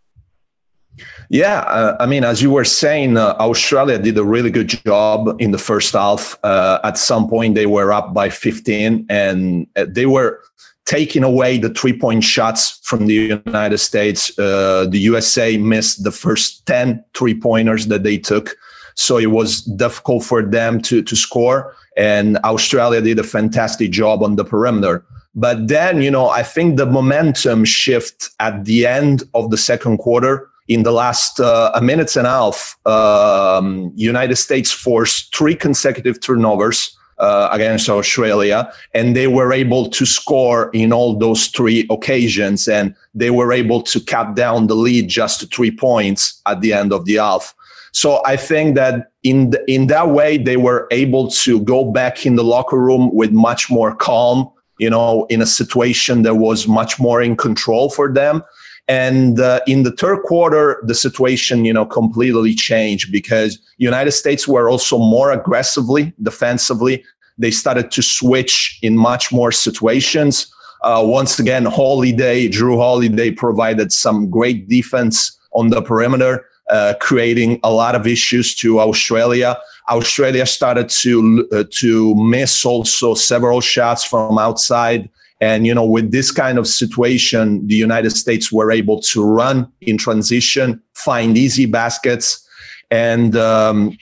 Yeah, 1.31 1.61
uh, 1.61 1.97
I 2.01 2.07
mean, 2.07 2.25
as 2.25 2.43
you 2.43 2.51
were 2.51 2.65
saying, 2.65 3.17
uh, 3.17 3.37
Australia 3.39 3.99
did 3.99 4.17
a 4.19 4.25
really 4.25 4.51
good 4.51 4.69
job 4.69 5.41
in 5.41 5.53
the 5.53 5.59
first 5.59 5.93
half. 5.93 6.37
Uh, 6.43 6.81
at 6.83 6.99
some 6.99 7.29
point, 7.29 7.55
they 7.55 7.67
were 7.67 7.93
up 7.93 8.15
by 8.15 8.31
15, 8.31 9.07
and 9.09 9.67
uh, 9.77 9.87
they 9.89 10.07
were 10.07 10.43
taking 10.89 11.23
away 11.23 11.59
the 11.59 11.69
three 11.69 11.93
point 11.93 12.25
shots 12.25 12.81
from 12.83 13.07
the 13.07 13.15
United 13.15 13.79
States. 13.79 14.37
Uh, 14.39 14.87
the 14.89 14.99
USA 14.99 15.59
missed 15.59 16.03
the 16.03 16.11
first 16.11 16.67
10 16.67 17.05
three 17.15 17.39
pointers 17.39 17.87
that 17.89 18.03
they 18.03 18.17
took. 18.17 18.57
So 18.95 19.19
it 19.19 19.31
was 19.31 19.63
difficult 19.63 20.25
for 20.25 20.43
them 20.43 20.81
to, 20.83 21.03
to 21.03 21.15
score. 21.15 21.77
And 21.97 22.39
Australia 22.39 23.03
did 23.03 23.19
a 23.19 23.23
fantastic 23.23 23.91
job 23.91 24.23
on 24.23 24.37
the 24.37 24.45
perimeter. 24.45 25.05
But 25.35 25.69
then, 25.69 26.01
you 26.01 26.11
know, 26.11 26.31
I 26.31 26.43
think 26.43 26.79
the 26.79 26.87
momentum 26.87 27.65
shift 27.67 28.31
at 28.41 28.65
the 28.65 28.87
end 28.87 29.23
of 29.35 29.51
the 29.51 29.59
second 29.59 29.99
quarter. 29.99 30.49
In 30.69 30.83
the 30.83 30.93
last 30.93 31.41
uh, 31.41 31.71
a 31.75 31.81
minute 31.81 32.15
and 32.17 32.27
a 32.27 32.31
half, 32.31 32.77
um, 32.85 33.91
United 33.95 34.37
States 34.37 34.71
forced 34.71 35.35
three 35.35 35.55
consecutive 35.55 36.21
turnovers 36.21 36.98
uh, 37.21 37.49
against 37.53 37.89
Australia, 37.89 38.73
and 38.95 39.17
they 39.17 39.27
were 39.27 39.53
able 39.53 39.89
to 39.91 40.07
score 40.07 40.71
in 40.73 40.93
all 40.93 41.17
those 41.17 41.49
three 41.49 41.87
occasions, 41.91 42.69
and 42.69 42.95
they 43.15 43.31
were 43.31 43.53
able 43.53 43.83
to 43.83 44.01
cut 44.01 44.35
down 44.35 44.67
the 44.67 44.75
lead 44.75 45.09
just 45.09 45.41
to 45.41 45.47
three 45.47 45.71
points 45.71 46.41
at 46.47 46.61
the 46.61 46.73
end 46.73 46.93
of 46.93 47.05
the 47.05 47.17
half. 47.17 47.55
So 47.93 48.23
I 48.25 48.37
think 48.37 48.75
that 48.77 49.11
in 49.23 49.51
the, 49.51 49.65
in 49.71 49.87
that 49.89 50.11
way 50.11 50.39
they 50.39 50.57
were 50.57 50.87
able 50.91 51.31
to 51.31 51.61
go 51.61 51.91
back 51.91 52.27
in 52.27 52.37
the 52.37 52.45
locker 52.45 52.79
room 52.79 53.11
with 53.13 53.33
much 53.33 53.71
more 53.71 53.95
calm, 53.95 54.49
you 54.79 54.91
know, 54.91 55.27
in 55.31 55.43
a 55.43 55.47
situation 55.47 56.23
that 56.23 56.37
was 56.37 56.69
much 56.69 57.01
more 57.01 57.21
in 57.21 57.37
control 57.37 57.91
for 57.91 58.13
them. 58.13 58.43
And 58.89 59.39
uh, 59.39 59.61
in 59.67 59.83
the 59.83 59.93
third 59.93 60.23
quarter, 60.23 60.83
the 60.83 60.95
situation, 60.95 61.67
you 61.67 61.73
know, 61.75 61.85
completely 61.85 62.55
changed 62.55 63.13
because 63.13 63.59
United 63.77 64.13
States 64.13 64.49
were 64.49 64.71
also 64.71 64.97
more 64.97 65.31
aggressively 65.31 66.13
defensively. 66.23 67.05
They 67.37 67.51
started 67.51 67.91
to 67.93 68.03
switch 68.03 68.79
in 68.83 68.97
much 68.97 69.31
more 69.31 69.53
situations. 69.53 70.53
Uh, 70.83 71.03
once 71.05 71.39
again, 71.39 71.67
Holiday, 71.67 72.49
Jrue 72.49 72.79
Holiday 72.79 73.31
provided 73.31 73.93
some 73.93 74.31
great 74.31 74.69
defense 74.69 75.39
on 75.53 75.69
the 75.69 75.83
perimeter, 75.83 76.47
uh, 76.71 76.95
creating 77.01 77.61
a 77.63 77.71
lot 77.71 77.95
of 77.95 78.07
issues 78.07 78.55
to 78.57 78.81
Australia. 78.81 79.59
Australia 79.91 80.47
started 80.47 80.89
to 80.89 81.49
uh, 81.53 81.65
to 81.71 82.15
miss 82.17 82.65
also 82.65 83.15
several 83.15 83.61
shots 83.61 84.05
from 84.05 84.39
outside. 84.39 85.09
And, 85.41 85.67
you 85.67 85.75
know, 85.75 85.85
with 85.85 86.11
this 86.11 86.31
kind 86.31 86.59
of 86.59 86.67
situation, 86.67 87.67
the 87.67 87.75
United 87.75 88.11
States 88.11 88.51
were 88.51 88.73
able 88.73 89.01
to 89.03 89.25
run 89.25 89.71
in 89.81 89.97
transition, 89.97 90.83
find 90.95 91.39
easy 91.39 91.67
baskets. 91.67 92.45
And 92.91 93.37
um, 93.37 93.97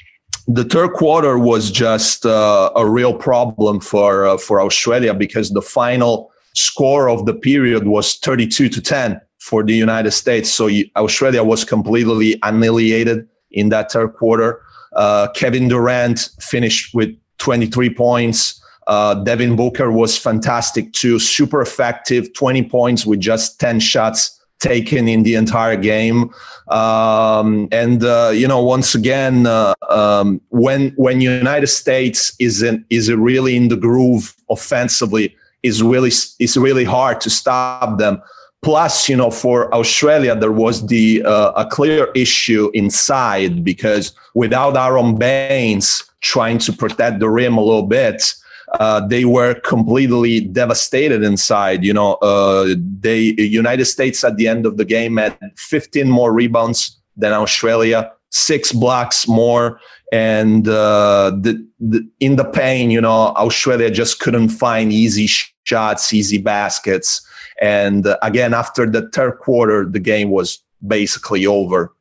the 0.48 0.64
third 0.64 0.92
quarter 0.94 1.38
was 1.38 1.70
just 1.70 2.24
uh, 2.24 2.70
a 2.74 2.88
real 2.88 3.12
problem 3.12 3.80
for, 3.80 4.26
uh, 4.26 4.38
for 4.38 4.60
Australia 4.62 5.12
because 5.12 5.50
the 5.50 5.62
final 5.62 6.32
score 6.54 7.10
of 7.10 7.26
the 7.26 7.34
period 7.34 7.86
was 7.86 8.16
32 8.16 8.70
to 8.70 8.80
10 8.80 9.20
for 9.38 9.62
the 9.62 9.74
United 9.74 10.12
States. 10.12 10.50
So 10.50 10.70
Australia 10.96 11.44
was 11.44 11.64
completely 11.64 12.38
annihilated 12.42 13.28
in 13.50 13.68
that 13.68 13.92
third 13.92 14.14
quarter. 14.14 14.62
Uh, 14.94 15.28
Kevin 15.34 15.68
Durant 15.68 16.30
finished 16.40 16.94
with 16.94 17.10
23 17.38 17.94
points. 17.94 18.60
Uh, 18.86 19.14
Devin 19.14 19.56
Booker 19.56 19.90
was 19.90 20.16
fantastic 20.16 20.92
too, 20.92 21.18
super 21.18 21.60
effective, 21.60 22.32
20 22.34 22.62
points 22.64 23.04
with 23.04 23.20
just 23.20 23.58
10 23.58 23.80
shots 23.80 24.40
taken 24.58 25.08
in 25.08 25.22
the 25.22 25.34
entire 25.34 25.76
game. 25.76 26.30
Um, 26.68 27.68
and 27.72 28.02
uh, 28.04 28.30
you 28.32 28.48
know, 28.48 28.62
once 28.62 28.94
again, 28.94 29.46
uh, 29.46 29.74
um, 29.88 30.40
when 30.50 30.90
when 30.96 31.20
United 31.20 31.68
States 31.68 32.34
is 32.38 32.62
in, 32.62 32.84
is 32.90 33.12
really 33.12 33.56
in 33.56 33.68
the 33.68 33.76
groove 33.76 34.34
offensively, 34.50 35.36
is 35.62 35.82
really 35.82 36.10
is 36.38 36.56
really 36.56 36.84
hard 36.84 37.20
to 37.22 37.30
stop 37.30 37.98
them. 37.98 38.22
Plus, 38.62 39.08
you 39.08 39.16
know, 39.16 39.30
for 39.30 39.72
Australia, 39.72 40.34
there 40.34 40.50
was 40.50 40.86
the 40.86 41.22
uh, 41.24 41.52
a 41.52 41.66
clear 41.66 42.10
issue 42.14 42.70
inside 42.74 43.62
because 43.62 44.12
without 44.34 44.76
Aron 44.76 45.14
Baynes 45.16 46.02
trying 46.20 46.58
to 46.58 46.72
protect 46.72 47.20
the 47.20 47.28
rim 47.28 47.56
a 47.56 47.62
little 47.62 47.86
bit, 47.86 48.34
uh, 48.74 49.06
they 49.06 49.24
were 49.24 49.54
completely 49.60 50.40
devastated 50.40 51.22
inside. 51.22 51.84
You 51.84 51.92
know, 51.92 52.14
uh, 52.14 52.74
United 53.04 53.84
States 53.84 54.24
at 54.24 54.36
the 54.36 54.48
end 54.48 54.66
of 54.66 54.76
the 54.76 54.84
game 54.84 55.16
had 55.16 55.38
15 55.56 56.08
more 56.08 56.32
rebounds 56.32 56.98
than 57.16 57.32
Australia, 57.32 58.12
six 58.30 58.72
blocks 58.72 59.26
more, 59.28 59.80
and 60.12 60.68
uh, 60.68 61.30
the, 61.40 61.66
the, 61.80 62.08
in 62.20 62.36
the 62.36 62.44
pain, 62.44 62.90
you 62.90 63.00
know, 63.00 63.32
Australia 63.36 63.90
just 63.90 64.20
couldn't 64.20 64.50
find 64.50 64.92
easy 64.92 65.26
shots, 65.64 66.12
easy 66.12 66.38
baskets, 66.38 67.26
and 67.60 68.06
uh, 68.06 68.18
again 68.22 68.54
after 68.54 68.88
the 68.88 69.08
third 69.10 69.38
quarter, 69.38 69.84
the 69.84 70.00
game 70.00 70.30
was 70.30 70.62
basically 70.86 71.46
over. 71.46 71.92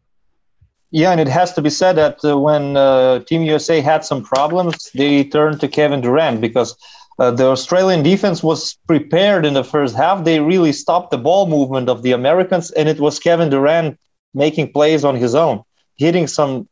Yeah, 0.95 1.11
and 1.11 1.19
it 1.19 1.27
has 1.27 1.51
to 1.55 1.61
be 1.61 1.69
said 1.69 1.97
that 1.97 2.23
uh, 2.23 2.37
when 2.39 2.77
uh, 2.77 3.19
Team 3.19 3.41
USA 3.41 3.81
had 3.81 4.05
some 4.05 4.23
problems, 4.23 4.89
they 4.95 5.25
turned 5.25 5.59
to 5.59 5.67
Kevin 5.67 5.99
Durant 5.99 6.39
because 6.39 6.73
uh, 7.19 7.31
the 7.31 7.47
Australian 7.47 8.01
defense 8.01 8.41
was 8.41 8.77
prepared 8.87 9.45
in 9.45 9.55
the 9.55 9.65
first 9.65 9.93
half. 9.93 10.23
They 10.23 10.39
really 10.39 10.71
stopped 10.71 11.11
the 11.11 11.17
ball 11.17 11.47
movement 11.47 11.89
of 11.89 12.01
the 12.01 12.13
Americans, 12.13 12.71
and 12.71 12.87
it 12.87 13.01
was 13.01 13.19
Kevin 13.19 13.49
Durant 13.49 13.99
making 14.33 14.71
plays 14.71 15.03
on 15.03 15.17
his 15.17 15.35
own, 15.35 15.63
hitting 15.97 16.27
some. 16.27 16.69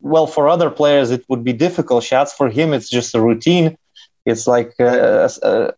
Well, 0.00 0.26
for 0.26 0.46
other 0.46 0.68
players, 0.68 1.10
it 1.10 1.24
would 1.30 1.42
be 1.42 1.54
difficult 1.54 2.04
shots. 2.04 2.34
For 2.34 2.50
him, 2.50 2.74
it's 2.74 2.90
just 2.90 3.14
a 3.14 3.20
routine. 3.22 3.78
It's 4.26 4.46
like 4.46 4.74
a, 4.78 5.30
a, 5.42 5.72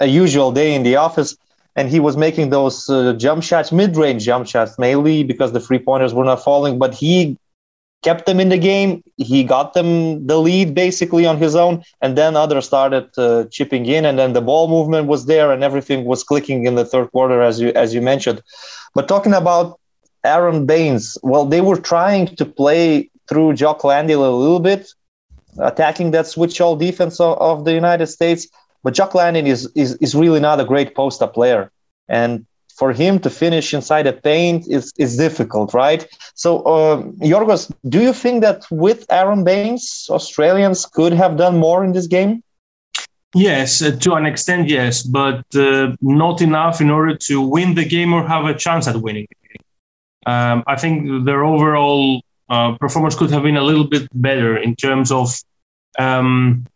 a 0.00 0.06
usual 0.06 0.52
day 0.52 0.74
in 0.74 0.82
the 0.82 0.96
office 0.96 1.38
and 1.76 1.88
he 1.88 2.00
was 2.00 2.16
making 2.16 2.50
those 2.50 2.88
uh, 2.88 3.12
jump 3.14 3.42
shots, 3.42 3.72
mid-range 3.72 4.24
jump 4.24 4.46
shots, 4.46 4.78
mainly 4.78 5.24
because 5.24 5.52
the 5.52 5.60
free 5.60 5.78
pointers 5.78 6.12
were 6.12 6.24
not 6.24 6.42
falling. 6.42 6.78
But 6.78 6.94
he 6.94 7.38
kept 8.02 8.26
them 8.26 8.40
in 8.40 8.48
the 8.48 8.58
game. 8.58 9.02
He 9.16 9.44
got 9.44 9.74
them 9.74 10.26
the 10.26 10.38
lead 10.38 10.74
basically 10.74 11.26
on 11.26 11.36
his 11.38 11.54
own, 11.54 11.82
and 12.00 12.16
then 12.16 12.36
others 12.36 12.66
started 12.66 13.08
uh, 13.18 13.44
chipping 13.50 13.86
in, 13.86 14.04
and 14.04 14.18
then 14.18 14.32
the 14.32 14.40
ball 14.40 14.68
movement 14.68 15.06
was 15.06 15.26
there, 15.26 15.52
and 15.52 15.62
everything 15.62 16.04
was 16.04 16.24
clicking 16.24 16.66
in 16.66 16.74
the 16.74 16.84
third 16.84 17.10
quarter, 17.12 17.42
as 17.42 17.60
you 17.60 17.72
as 17.74 17.94
you 17.94 18.00
mentioned. 18.00 18.42
But 18.94 19.08
talking 19.08 19.34
about 19.34 19.78
Aron 20.24 20.66
Baynes, 20.66 21.16
well, 21.22 21.44
they 21.44 21.60
were 21.60 21.76
trying 21.76 22.34
to 22.36 22.44
play 22.44 23.10
through 23.28 23.54
Jock 23.54 23.84
Landale 23.84 24.28
a 24.28 24.34
little 24.34 24.60
bit, 24.60 24.92
attacking 25.58 26.10
that 26.12 26.26
switch 26.26 26.60
all 26.60 26.76
defense 26.76 27.20
of, 27.20 27.38
of 27.38 27.64
the 27.64 27.72
United 27.72 28.06
States. 28.06 28.48
But 28.82 28.94
Jock 28.94 29.14
Landale 29.14 29.46
is, 29.46 29.70
is, 29.74 29.94
is 29.96 30.14
really 30.14 30.40
not 30.40 30.60
a 30.60 30.64
great 30.64 30.94
post 30.94 31.22
up 31.22 31.34
player. 31.34 31.70
And 32.08 32.46
for 32.76 32.92
him 32.92 33.18
to 33.20 33.28
finish 33.28 33.74
inside 33.74 34.04
the 34.04 34.12
paint 34.12 34.66
is, 34.68 34.92
is 34.98 35.16
difficult, 35.16 35.74
right? 35.74 36.06
So, 36.34 36.62
uh, 36.62 37.02
Yorgos, 37.32 37.70
do 37.88 38.00
you 38.00 38.14
think 38.14 38.40
that 38.40 38.64
with 38.70 39.04
Aron 39.10 39.44
Baynes, 39.44 40.06
Australians 40.08 40.86
could 40.86 41.12
have 41.12 41.36
done 41.36 41.58
more 41.58 41.84
in 41.84 41.92
this 41.92 42.06
game? 42.06 42.42
Yes, 43.34 43.82
uh, 43.82 43.92
to 44.00 44.14
an 44.14 44.26
extent, 44.26 44.68
yes, 44.68 45.02
but 45.02 45.44
uh, 45.54 45.94
not 46.00 46.40
enough 46.40 46.80
in 46.80 46.90
order 46.90 47.14
to 47.28 47.40
win 47.40 47.74
the 47.74 47.84
game 47.84 48.12
or 48.12 48.26
have 48.26 48.46
a 48.46 48.54
chance 48.54 48.88
at 48.88 48.96
winning. 48.96 49.28
Um, 50.26 50.64
I 50.66 50.76
think 50.76 51.24
their 51.24 51.44
overall 51.44 52.22
uh, 52.48 52.76
performance 52.78 53.14
could 53.14 53.30
have 53.30 53.42
been 53.42 53.56
a 53.56 53.62
little 53.62 53.86
bit 53.86 54.08
better 54.14 54.56
in 54.56 54.74
terms 54.74 55.12
of 55.12 55.32
um, 55.98 56.66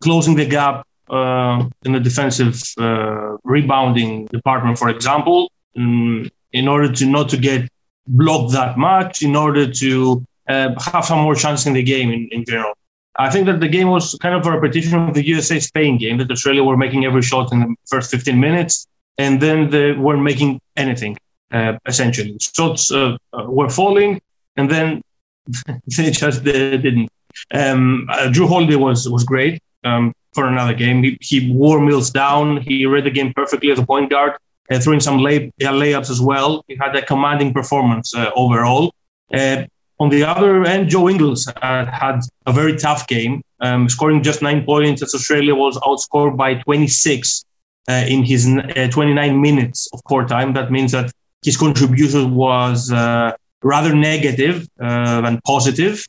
closing 0.00 0.34
the 0.36 0.46
gap 0.46 0.86
uh, 1.10 1.64
in 1.84 1.92
the 1.92 2.00
defensive 2.00 2.60
uh, 2.78 3.36
rebounding 3.44 4.26
department, 4.26 4.78
for 4.78 4.88
example, 4.88 5.50
in, 5.74 6.30
in 6.52 6.68
order 6.68 6.92
to 6.92 7.06
not 7.06 7.28
to 7.30 7.36
get 7.36 7.68
blocked 8.06 8.52
that 8.52 8.76
much, 8.76 9.22
in 9.22 9.36
order 9.36 9.70
to 9.70 10.24
have 10.48 11.04
some 11.04 11.20
more 11.20 11.34
chance 11.34 11.66
in 11.66 11.74
the 11.74 11.82
game 11.82 12.10
in, 12.10 12.28
in 12.32 12.44
general. 12.44 12.72
I 13.18 13.30
think 13.30 13.46
that 13.46 13.58
the 13.58 13.68
game 13.68 13.88
was 13.88 14.16
kind 14.22 14.34
of 14.34 14.46
a 14.46 14.52
repetition 14.52 15.08
of 15.08 15.14
the 15.14 15.26
USA 15.26 15.58
Spain 15.58 15.98
game 15.98 16.18
that 16.18 16.30
Australia 16.30 16.62
were 16.62 16.76
making 16.76 17.04
every 17.04 17.22
shot 17.22 17.52
in 17.52 17.60
the 17.60 17.74
first 17.86 18.10
15 18.12 18.38
minutes, 18.38 18.86
and 19.18 19.42
then 19.42 19.70
they 19.70 19.92
weren't 19.92 20.22
making 20.22 20.60
anything, 20.76 21.16
uh, 21.50 21.72
essentially. 21.84 22.36
Shots 22.40 22.92
uh, 22.92 23.16
were 23.32 23.68
falling, 23.68 24.20
and 24.56 24.70
then 24.70 25.02
they 25.96 26.10
just 26.12 26.44
didn't. 26.44 27.10
Um, 27.52 28.06
uh, 28.10 28.28
Jrue 28.30 28.48
Holiday 28.48 28.76
was 28.76 29.08
was 29.08 29.24
great 29.24 29.62
um, 29.84 30.12
for 30.34 30.46
another 30.46 30.74
game. 30.74 31.02
He, 31.02 31.18
he, 31.20 31.52
wore 31.52 31.80
Mills 31.80 32.10
down. 32.10 32.60
He 32.60 32.86
read 32.86 33.04
the 33.04 33.10
game 33.10 33.32
perfectly 33.34 33.70
as 33.70 33.78
a 33.78 33.86
point 33.86 34.10
guard, 34.10 34.32
and 34.70 34.82
threw 34.82 34.94
in 34.94 35.00
some 35.00 35.18
lay, 35.18 35.52
uh, 35.62 35.72
layups 35.72 36.10
as 36.10 36.20
well. 36.20 36.64
He 36.68 36.76
had 36.76 36.94
a 36.96 37.02
commanding 37.02 37.52
performance 37.52 38.14
uh, 38.14 38.30
overall. 38.36 38.92
Uh, 39.32 39.64
on 40.00 40.10
the 40.10 40.22
other 40.22 40.64
end, 40.64 40.88
Joe 40.88 41.08
Ingles 41.08 41.48
uh, 41.48 41.86
had 41.86 42.20
a 42.46 42.52
very 42.52 42.76
tough 42.76 43.08
game, 43.08 43.42
um, 43.60 43.88
scoring 43.88 44.22
just 44.22 44.42
nine 44.42 44.64
points 44.64 45.02
as 45.02 45.12
Australia 45.14 45.54
was 45.54 45.76
outscored 45.78 46.36
by 46.36 46.54
26 46.54 47.44
uh, 47.88 48.04
in 48.06 48.22
his 48.22 48.44
29 48.44 49.40
minutes 49.40 49.88
of 49.92 50.04
court 50.04 50.28
time. 50.28 50.52
That 50.52 50.70
means 50.70 50.92
that 50.92 51.10
his 51.44 51.56
contribution 51.56 52.36
was 52.36 52.92
rather 52.92 53.92
negative 53.94 54.68
than 54.78 55.40
positive. 55.44 56.06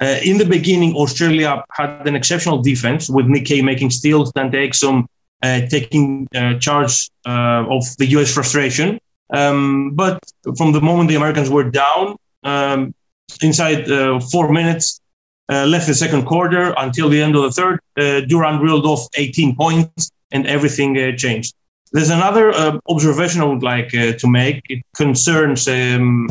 Uh, 0.00 0.18
in 0.24 0.38
the 0.38 0.46
beginning, 0.46 0.94
Australia 0.94 1.62
had 1.72 2.06
an 2.06 2.16
exceptional 2.16 2.62
defense 2.62 3.10
with 3.10 3.26
Nick 3.26 3.44
Kay 3.44 3.60
making 3.60 3.90
steals, 3.90 4.32
Dante 4.32 4.66
Exum 4.66 5.06
uh, 5.42 5.66
taking 5.68 6.28
uh, 6.34 6.58
charge 6.58 7.10
uh, 7.24 7.64
of 7.68 7.82
the 7.96 8.06
US 8.16 8.32
frustration. 8.32 9.00
Um, 9.32 9.92
but 9.94 10.18
from 10.58 10.72
the 10.72 10.82
moment 10.82 11.08
the 11.08 11.14
Americans 11.14 11.48
were 11.48 11.70
down, 11.70 12.16
um, 12.44 12.94
inside 13.40 13.90
uh, 13.90 14.20
four 14.20 14.52
minutes 14.52 15.00
uh, 15.50 15.64
left 15.66 15.86
the 15.86 15.94
second 15.94 16.26
quarter 16.26 16.74
until 16.76 17.08
the 17.08 17.22
end 17.22 17.36
of 17.36 17.42
the 17.42 17.52
third, 17.52 17.80
Durant 18.28 18.62
reeled 18.62 18.84
off 18.84 19.08
18 19.16 19.56
points 19.56 20.10
and 20.30 20.46
everything 20.46 21.16
changed. 21.16 21.54
There's 21.92 22.10
another 22.10 22.52
observation 22.88 23.40
I 23.40 23.44
would 23.44 23.62
like 23.62 23.88
to 23.90 24.26
make. 24.26 24.62
It 24.68 24.82
concerns 24.94 25.66
um, 25.68 26.28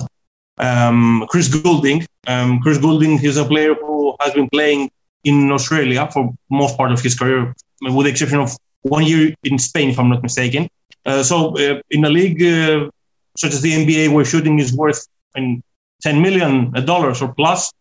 um, 0.60 1.26
Chris 1.30 1.48
Goulding. 1.48 2.06
Um, 2.28 2.60
Chris 2.60 2.78
Goulding 2.78 3.24
is 3.24 3.38
a 3.38 3.46
player 3.46 3.74
who 3.74 4.16
has 4.20 4.34
been 4.34 4.50
playing 4.50 4.92
in 5.24 5.52
Australia 5.52 6.10
for 6.12 6.34
most 6.50 6.78
part 6.78 6.92
of 6.92 7.02
his 7.02 7.18
career, 7.18 7.54
with 7.82 8.06
the 8.06 8.12
exception 8.12 8.40
of 8.40 8.56
one 8.82 9.06
year 9.06 9.34
in 9.44 9.58
Spain, 9.58 9.90
if 9.90 10.00
I'm 10.00 10.10
not 10.10 10.24
mistaken. 10.24 10.70
Uh, 11.06 11.24
so 11.24 11.58
uh, 11.58 11.82
in 11.92 12.06
a 12.06 12.10
league 12.10 12.42
uh, 12.44 12.90
such 13.38 13.54
as 13.54 13.62
the 13.62 13.72
NBA, 13.72 14.14
where 14.14 14.26
shooting 14.26 14.60
is 14.60 14.74
worth 14.74 15.08
I 15.36 15.40
mean, 15.40 15.64
10 16.02 16.22
million 16.22 16.72
dollars 16.86 17.22
or 17.22 17.34
plus, 17.34 17.72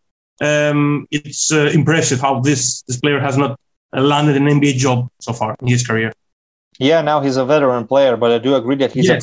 um, 0.41 1.07
it's 1.11 1.51
uh, 1.51 1.69
impressive 1.73 2.19
how 2.21 2.39
this 2.39 2.81
this 2.83 2.99
player 2.99 3.19
has 3.19 3.37
not 3.37 3.59
landed 3.93 4.37
an 4.37 4.45
NBA 4.45 4.75
job 4.75 5.09
so 5.19 5.33
far 5.33 5.55
in 5.61 5.67
his 5.67 5.85
career. 5.85 6.13
Yeah, 6.77 7.01
now 7.01 7.19
he's 7.19 7.35
a 7.35 7.43
veteran 7.43 7.87
player, 7.87 8.15
but 8.15 8.31
I 8.31 8.37
do 8.37 8.55
agree 8.55 8.75
that 8.77 8.93
he's 8.93 9.09
a 9.09 9.19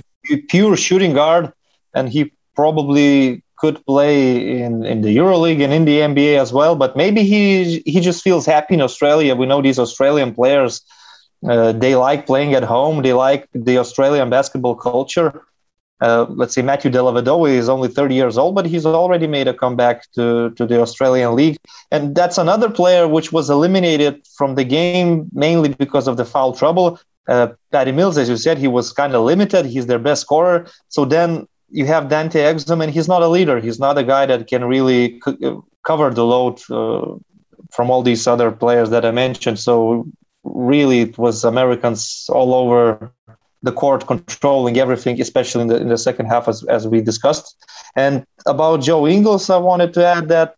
pure 0.48 0.76
shooting 0.76 1.14
guard, 1.14 1.52
and 1.94 2.08
he 2.08 2.32
probably 2.54 3.42
could 3.56 3.84
play 3.86 4.60
in, 4.60 4.84
in 4.84 5.02
the 5.02 5.16
EuroLeague 5.16 5.62
and 5.62 5.72
in 5.72 5.84
the 5.84 5.98
NBA 5.98 6.38
as 6.40 6.52
well. 6.52 6.76
But 6.76 6.96
maybe 6.96 7.22
he 7.22 7.82
he 7.86 8.00
just 8.00 8.22
feels 8.22 8.46
happy 8.46 8.74
in 8.74 8.80
Australia. 8.80 9.34
We 9.34 9.46
know 9.46 9.62
these 9.62 9.78
Australian 9.78 10.34
players; 10.34 10.82
uh, 11.48 11.72
they 11.72 11.96
like 11.96 12.26
playing 12.26 12.54
at 12.54 12.64
home. 12.64 13.02
They 13.02 13.12
like 13.12 13.48
the 13.52 13.78
Australian 13.78 14.30
basketball 14.30 14.74
culture. 14.74 15.42
Uh, 16.00 16.26
let's 16.28 16.54
say 16.54 16.60
Matthew 16.60 16.90
Dellavedova 16.90 17.50
is 17.50 17.68
only 17.70 17.88
30 17.88 18.14
years 18.14 18.36
old, 18.36 18.54
but 18.54 18.66
he's 18.66 18.84
already 18.84 19.26
made 19.26 19.48
a 19.48 19.54
comeback 19.54 20.10
to, 20.12 20.50
to 20.50 20.66
the 20.66 20.80
Australian 20.80 21.34
League. 21.34 21.56
And 21.90 22.14
that's 22.14 22.36
another 22.36 22.68
player 22.68 23.08
which 23.08 23.32
was 23.32 23.48
eliminated 23.48 24.26
from 24.36 24.56
the 24.56 24.64
game 24.64 25.28
mainly 25.32 25.70
because 25.70 26.06
of 26.06 26.18
the 26.18 26.26
foul 26.26 26.52
trouble. 26.52 27.00
Uh, 27.28 27.48
Patty 27.72 27.92
Mills, 27.92 28.18
as 28.18 28.28
you 28.28 28.36
said, 28.36 28.58
he 28.58 28.68
was 28.68 28.92
kind 28.92 29.14
of 29.14 29.24
limited. 29.24 29.64
He's 29.64 29.86
their 29.86 29.98
best 29.98 30.20
scorer. 30.20 30.66
So 30.88 31.06
then 31.06 31.48
you 31.70 31.86
have 31.86 32.08
Dante 32.08 32.40
Exum, 32.40 32.82
and 32.82 32.92
he's 32.92 33.08
not 33.08 33.22
a 33.22 33.28
leader. 33.28 33.60
He's 33.60 33.78
not 33.78 33.98
a 33.98 34.04
guy 34.04 34.26
that 34.26 34.46
can 34.46 34.64
really 34.64 35.18
co- 35.20 35.64
cover 35.84 36.10
the 36.10 36.24
load 36.24 36.60
uh, 36.70 37.16
from 37.70 37.90
all 37.90 38.02
these 38.02 38.26
other 38.26 38.50
players 38.50 38.90
that 38.90 39.04
I 39.04 39.10
mentioned. 39.10 39.58
So 39.58 40.06
really, 40.44 41.00
it 41.00 41.18
was 41.18 41.44
Americans 41.44 42.26
all 42.28 42.54
over 42.54 43.12
the 43.62 43.72
court 43.72 44.06
controlling 44.06 44.78
everything, 44.78 45.20
especially 45.20 45.62
in 45.62 45.68
the 45.68 45.76
in 45.76 45.88
the 45.88 45.98
second 45.98 46.26
half, 46.26 46.48
as 46.48 46.64
as 46.64 46.86
we 46.86 47.00
discussed. 47.00 47.56
And 47.96 48.24
about 48.46 48.82
Joe 48.82 49.06
Ingles, 49.06 49.50
I 49.50 49.56
wanted 49.56 49.92
to 49.94 50.06
add 50.06 50.28
that 50.28 50.54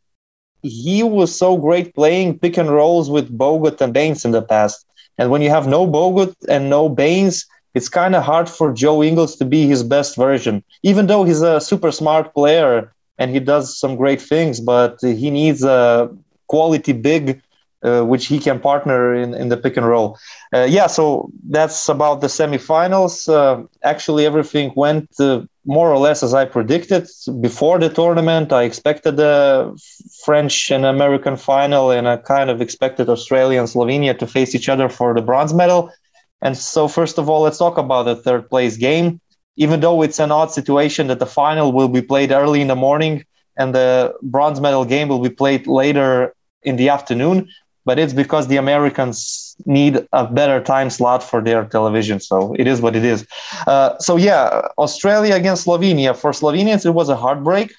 he 0.63 1.03
was 1.03 1.37
so 1.37 1.57
great 1.57 1.95
playing 1.95 2.39
pick 2.39 2.59
and 2.59 2.71
rolls 2.71 3.09
with 3.09 3.37
Bogut 3.37 3.81
and 3.81 3.95
Baynes 3.95 4.25
in 4.25 4.33
the 4.33 4.43
past. 4.43 4.85
And 5.17 5.31
when 5.31 5.43
you 5.43 5.51
have 5.51 5.67
no 5.67 5.87
Bogut 5.87 6.35
and 6.49 6.69
no 6.69 6.89
Baynes, 6.89 7.47
it's 7.79 7.89
kind 7.89 8.15
of 8.17 8.23
hard 8.25 8.49
for 8.49 8.73
Joe 8.83 9.03
Ingles 9.09 9.37
to 9.37 9.45
be 9.45 9.63
his 9.73 9.83
best 9.95 10.17
version, 10.17 10.55
even 10.83 11.07
though 11.07 11.23
he's 11.29 11.43
a 11.43 11.61
super 11.61 11.93
smart 12.01 12.35
player 12.35 12.93
and 13.19 13.31
he 13.31 13.41
does 13.53 13.79
some 13.83 13.95
great 14.03 14.21
things, 14.33 14.61
but 14.73 14.99
he 15.23 15.31
needs 15.31 15.63
a 15.63 16.11
quality 16.49 16.93
big 16.93 17.41
uh, 17.85 18.03
which 18.03 18.27
he 18.27 18.41
can 18.41 18.59
partner 18.59 19.15
in, 19.15 19.35
in 19.35 19.49
the 19.51 19.57
pick 19.57 19.77
and 19.77 19.87
roll. 19.87 20.19
Uh, 20.53 20.67
yeah, 20.69 20.89
so 20.89 21.31
that's 21.49 21.89
about 21.89 22.21
the 22.21 22.27
semifinals. 22.27 23.15
Uh, 23.33 23.63
actually, 23.85 24.27
everything 24.27 24.73
went 24.75 25.09
uh, 25.21 25.43
more 25.65 25.89
or 25.89 25.99
less 25.99 26.25
as 26.25 26.35
I 26.35 26.45
predicted. 26.45 27.07
Before 27.41 27.79
the 27.79 27.89
tournament, 27.89 28.53
I 28.53 28.65
expected 28.65 29.17
the 29.17 29.81
French 30.25 30.73
and 30.73 30.85
American 30.85 31.37
final, 31.37 31.93
and 31.93 32.09
I 32.09 32.17
kind 32.17 32.51
of 32.51 32.61
expected 32.61 33.09
Australia 33.09 33.61
and 33.61 33.69
Slovenia 33.69 34.19
to 34.19 34.27
face 34.27 34.57
each 34.57 34.69
other 34.69 34.89
for 34.89 35.15
the 35.15 35.23
bronze 35.23 35.55
medal. 35.55 35.93
And 36.43 36.57
so, 36.57 36.89
first 36.89 37.19
of 37.19 37.29
all, 37.29 37.43
let's 37.43 37.59
talk 37.59 37.79
about 37.79 38.05
the 38.05 38.17
third 38.17 38.49
place 38.49 38.77
game. 38.77 39.21
Even 39.57 39.81
though 39.81 40.03
it's 40.03 40.21
an 40.21 40.31
odd 40.31 40.53
situation 40.53 41.09
that 41.09 41.19
the 41.19 41.27
final 41.27 41.73
will 41.73 41.89
be 41.89 42.01
played 42.01 42.31
early 42.31 42.61
in 42.61 42.69
the 42.69 42.77
morning 42.77 43.25
and 43.57 43.75
the 43.75 44.15
bronze 44.23 44.61
medal 44.61 44.85
game 44.85 45.09
will 45.09 45.19
be 45.19 45.31
played 45.31 45.67
later 45.67 46.33
in 46.63 46.77
the 46.77 46.89
afternoon, 46.89 47.49
but 47.85 47.99
it's 47.99 48.13
because 48.13 48.47
the 48.47 48.57
Americans 48.57 49.57
need 49.67 50.07
a 50.13 50.27
better 50.27 50.63
time 50.63 50.91
slot 50.91 51.23
for 51.23 51.43
their 51.43 51.65
television. 51.65 52.21
So 52.21 52.55
it 52.59 52.67
is 52.69 52.81
what 52.81 52.95
it 52.95 53.05
is. 53.05 53.27
Uh, 53.67 53.99
so 53.99 54.17
yeah, 54.17 54.63
Australia 54.79 55.35
against 55.35 55.67
Slovenia. 55.67 56.17
For 56.17 56.31
Slovenians, 56.31 56.87
it 56.87 56.91
was 56.91 57.09
a 57.09 57.17
heartbreak. 57.17 57.73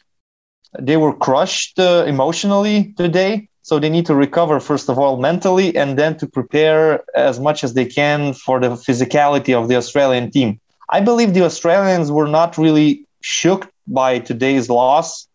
They 0.79 0.97
were 0.97 1.15
crushed 1.15 1.79
uh, 1.79 2.03
emotionally 2.05 2.93
today. 2.97 3.47
So 3.69 3.79
they 3.79 3.89
need 3.89 4.07
to 4.07 4.15
recover, 4.15 4.59
first 4.59 4.89
of 4.89 4.97
all, 4.97 5.17
mentally, 5.17 5.75
and 5.75 5.97
then 5.99 6.17
to 6.17 6.27
prepare 6.27 7.03
as 7.15 7.39
much 7.39 7.63
as 7.63 7.75
they 7.75 7.85
can 7.85 8.33
for 8.33 8.59
the 8.59 8.69
physicality 8.69 9.53
of 9.59 9.67
the 9.69 9.75
Australian 9.75 10.31
team. 10.31 10.59
I 10.89 10.99
believe 11.01 11.33
the 11.33 11.43
Australians 11.43 12.11
were 12.11 12.27
not 12.27 12.57
really 12.57 13.05
shook 13.21 13.71
by 13.87 14.19
today's 14.19 14.69
loss 14.69 15.29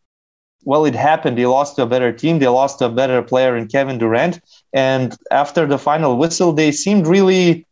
well, 0.64 0.84
it 0.86 0.94
happened. 0.94 1.36
They 1.36 1.46
lost 1.46 1.76
to 1.76 1.82
a 1.82 1.86
better 1.86 2.12
team. 2.12 2.38
They 2.38 2.48
lost 2.48 2.78
to 2.78 2.86
a 2.86 2.90
better 2.90 3.22
player 3.22 3.56
in 3.56 3.68
Kevin 3.68 3.98
Durant. 3.98 4.40
And 4.72 5.16
after 5.30 5.66
the 5.66 5.78
final 5.78 6.16
whistle, 6.16 6.52
they 6.52 6.72
seemed 6.72 7.06
really, 7.06 7.66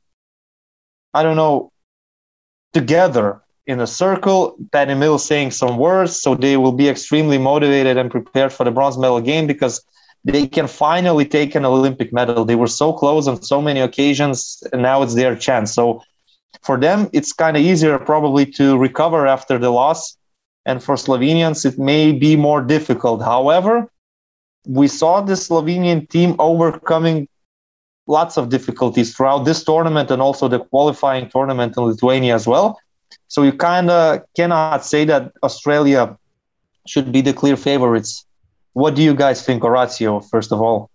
I 1.14 1.22
don't 1.22 1.36
know, 1.36 1.72
together 2.74 3.40
in 3.66 3.80
a 3.80 3.86
circle. 3.86 4.56
Patty 4.72 4.94
Mills 4.94 5.24
saying 5.24 5.52
some 5.52 5.78
words. 5.78 6.20
So 6.20 6.34
they 6.34 6.56
will 6.56 6.72
be 6.72 6.88
extremely 6.88 7.38
motivated 7.38 7.96
and 7.96 8.10
prepared 8.10 8.52
for 8.52 8.64
the 8.64 8.70
bronze 8.70 8.98
medal 8.98 9.20
game 9.20 9.46
because 9.46 9.82
they 10.24 10.46
can 10.46 10.68
finally 10.68 11.24
take 11.24 11.54
an 11.54 11.64
Olympic 11.64 12.12
medal. 12.12 12.44
They 12.44 12.54
were 12.54 12.68
so 12.68 12.92
close 12.92 13.26
on 13.26 13.42
so 13.42 13.60
many 13.60 13.80
occasions, 13.80 14.62
and 14.72 14.82
now 14.82 15.02
it's 15.02 15.14
their 15.14 15.34
chance. 15.34 15.74
So 15.74 16.02
for 16.62 16.78
them, 16.78 17.10
it's 17.12 17.32
kind 17.32 17.56
of 17.56 17.62
easier 17.62 17.98
probably 17.98 18.46
to 18.52 18.78
recover 18.78 19.26
after 19.26 19.58
the 19.58 19.70
loss 19.70 20.16
and 20.64 20.82
for 20.82 20.94
Slovenians, 20.94 21.64
it 21.64 21.78
may 21.78 22.12
be 22.12 22.36
more 22.36 22.62
difficult. 22.62 23.22
However, 23.22 23.90
we 24.66 24.86
saw 24.86 25.20
the 25.20 25.32
Slovenian 25.32 26.08
team 26.08 26.36
overcoming 26.38 27.28
lots 28.06 28.36
of 28.36 28.48
difficulties 28.48 29.14
throughout 29.14 29.44
this 29.44 29.64
tournament 29.64 30.10
and 30.10 30.22
also 30.22 30.48
the 30.48 30.60
qualifying 30.60 31.28
tournament 31.28 31.76
in 31.76 31.84
Lithuania 31.84 32.34
as 32.34 32.46
well. 32.46 32.78
So 33.28 33.42
you 33.42 33.52
kind 33.52 33.90
of 33.90 34.22
cannot 34.36 34.84
say 34.84 35.04
that 35.06 35.32
Australia 35.42 36.16
should 36.86 37.10
be 37.10 37.20
the 37.20 37.32
clear 37.32 37.56
favorites. 37.56 38.24
What 38.72 38.94
do 38.94 39.02
you 39.02 39.14
guys 39.14 39.44
think, 39.44 39.64
Orazio, 39.64 40.20
first 40.20 40.52
of 40.52 40.60
all? 40.60 40.90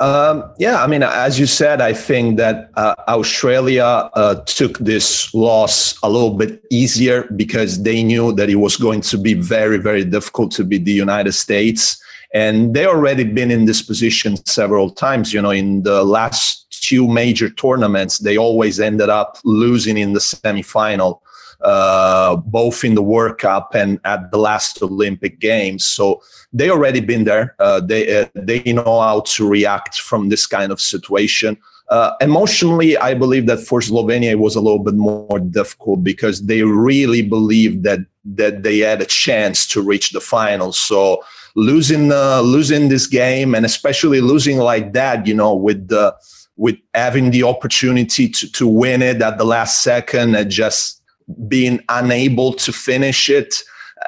Um, 0.00 0.52
yeah, 0.58 0.82
I 0.82 0.88
mean, 0.88 1.04
as 1.04 1.38
you 1.38 1.46
said, 1.46 1.80
I 1.80 1.92
think 1.92 2.36
that 2.36 2.70
uh, 2.74 2.94
Australia 3.06 4.10
uh, 4.14 4.34
took 4.46 4.78
this 4.78 5.32
loss 5.32 5.96
a 6.02 6.10
little 6.10 6.34
bit 6.34 6.60
easier 6.70 7.28
because 7.36 7.82
they 7.84 8.02
knew 8.02 8.32
that 8.32 8.50
it 8.50 8.56
was 8.56 8.76
going 8.76 9.00
to 9.02 9.18
be 9.18 9.34
very, 9.34 9.78
very 9.78 10.04
difficult 10.04 10.50
to 10.52 10.64
beat 10.64 10.84
the 10.84 10.92
United 10.92 11.32
States. 11.32 12.02
And 12.34 12.74
they 12.74 12.86
already 12.86 13.22
been 13.22 13.52
in 13.52 13.66
this 13.66 13.80
position 13.80 14.36
several 14.44 14.90
times. 14.90 15.32
You 15.32 15.42
know, 15.42 15.50
in 15.50 15.84
the 15.84 16.02
last 16.02 16.66
two 16.82 17.06
major 17.06 17.48
tournaments, 17.48 18.18
they 18.18 18.36
always 18.36 18.80
ended 18.80 19.08
up 19.08 19.38
losing 19.44 19.98
in 19.98 20.14
the 20.14 20.20
semifinal 20.20 21.20
uh, 21.62 22.36
both 22.36 22.84
in 22.84 22.94
the 22.94 23.02
World 23.02 23.38
Cup 23.38 23.74
and 23.74 23.98
at 24.04 24.30
the 24.30 24.38
last 24.38 24.82
Olympic 24.82 25.38
Games. 25.38 25.84
So 25.84 26.22
they 26.52 26.70
already 26.70 27.00
been 27.00 27.24
there. 27.24 27.54
Uh, 27.58 27.80
they 27.80 28.22
uh, 28.22 28.26
they 28.34 28.62
know 28.72 29.00
how 29.00 29.20
to 29.20 29.48
react 29.48 30.00
from 30.00 30.28
this 30.28 30.46
kind 30.46 30.72
of 30.72 30.80
situation. 30.80 31.56
Uh, 31.88 32.14
emotionally, 32.20 32.96
I 32.96 33.12
believe 33.14 33.46
that 33.46 33.60
for 33.60 33.80
Slovenia 33.80 34.30
it 34.30 34.38
was 34.38 34.56
a 34.56 34.60
little 34.60 34.78
bit 34.78 34.94
more 34.94 35.38
difficult 35.38 36.02
because 36.02 36.46
they 36.46 36.62
really 36.62 37.22
believed 37.22 37.82
that 37.84 38.00
that 38.24 38.62
they 38.62 38.78
had 38.78 39.02
a 39.02 39.06
chance 39.06 39.66
to 39.68 39.82
reach 39.82 40.10
the 40.10 40.20
final. 40.20 40.72
So 40.72 41.22
losing 41.54 42.10
uh, 42.10 42.40
losing 42.40 42.88
this 42.88 43.06
game 43.06 43.54
and 43.54 43.66
especially 43.66 44.20
losing 44.20 44.58
like 44.58 44.94
that, 44.94 45.26
you 45.26 45.34
know, 45.34 45.54
with 45.54 45.88
the 45.88 46.14
with 46.56 46.76
having 46.94 47.30
the 47.30 47.42
opportunity 47.42 48.28
to, 48.28 48.50
to 48.52 48.66
win 48.66 49.02
it 49.02 49.20
at 49.20 49.38
the 49.38 49.44
last 49.44 49.82
second 49.82 50.34
and 50.34 50.50
just 50.50 51.01
being 51.48 51.82
unable 51.88 52.52
to 52.54 52.72
finish 52.72 53.28
it 53.30 53.62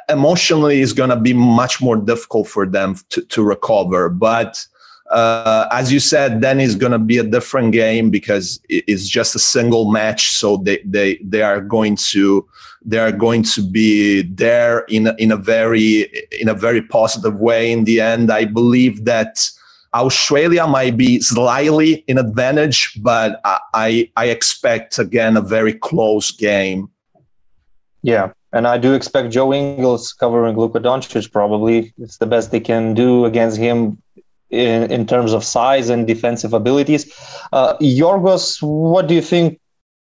emotionally 0.08 0.80
is 0.80 0.92
going 0.92 1.10
to 1.10 1.16
be 1.16 1.32
much 1.32 1.80
more 1.80 1.96
difficult 1.96 2.48
for 2.48 2.66
them 2.66 2.96
to, 3.10 3.22
to 3.22 3.42
recover. 3.42 4.08
But 4.08 4.64
uh, 5.10 5.68
as 5.70 5.92
you 5.92 6.00
said 6.00 6.40
then 6.40 6.60
it's 6.60 6.74
going 6.74 6.92
to 6.92 6.98
be 6.98 7.18
a 7.18 7.22
different 7.22 7.72
game 7.72 8.10
because 8.10 8.60
it's 8.68 9.06
just 9.06 9.34
a 9.34 9.38
single 9.38 9.90
match. 9.90 10.30
So 10.30 10.56
they, 10.56 10.78
they, 10.84 11.18
they 11.22 11.42
are 11.42 11.60
going 11.60 11.96
to 11.96 12.46
they 12.84 12.98
are 12.98 13.12
going 13.12 13.42
to 13.42 13.62
be 13.62 14.22
there 14.22 14.80
in 14.88 15.06
a, 15.06 15.14
in 15.18 15.32
a 15.32 15.36
very 15.36 16.02
in 16.32 16.48
a 16.48 16.54
very 16.54 16.82
positive 16.82 17.36
way 17.36 17.72
in 17.72 17.84
the 17.84 18.00
end. 18.00 18.30
I 18.30 18.44
believe 18.44 19.04
that 19.06 19.48
Australia 19.94 20.66
might 20.66 20.96
be 20.96 21.20
slightly 21.20 22.04
in 22.08 22.18
advantage, 22.18 23.00
but 23.02 23.40
I 23.44 24.10
I 24.16 24.26
expect 24.26 24.98
again 24.98 25.36
a 25.36 25.40
very 25.40 25.72
close 25.72 26.30
game. 26.30 26.90
Yeah, 28.04 28.32
and 28.52 28.66
I 28.66 28.76
do 28.76 28.92
expect 28.92 29.32
Joe 29.32 29.54
Ingles 29.54 30.12
covering 30.12 30.58
Luka 30.58 30.78
Doncic. 30.78 31.32
Probably 31.32 31.94
it's 31.96 32.18
the 32.18 32.26
best 32.26 32.50
they 32.50 32.60
can 32.60 32.92
do 32.92 33.24
against 33.24 33.56
him 33.56 33.96
in, 34.50 34.92
in 34.92 35.06
terms 35.06 35.32
of 35.32 35.42
size 35.42 35.88
and 35.88 36.06
defensive 36.06 36.52
abilities. 36.52 37.10
Uh, 37.50 37.78
Yorgos, 37.78 38.58
what 38.60 39.06
do 39.06 39.14
you 39.14 39.22
think 39.22 39.58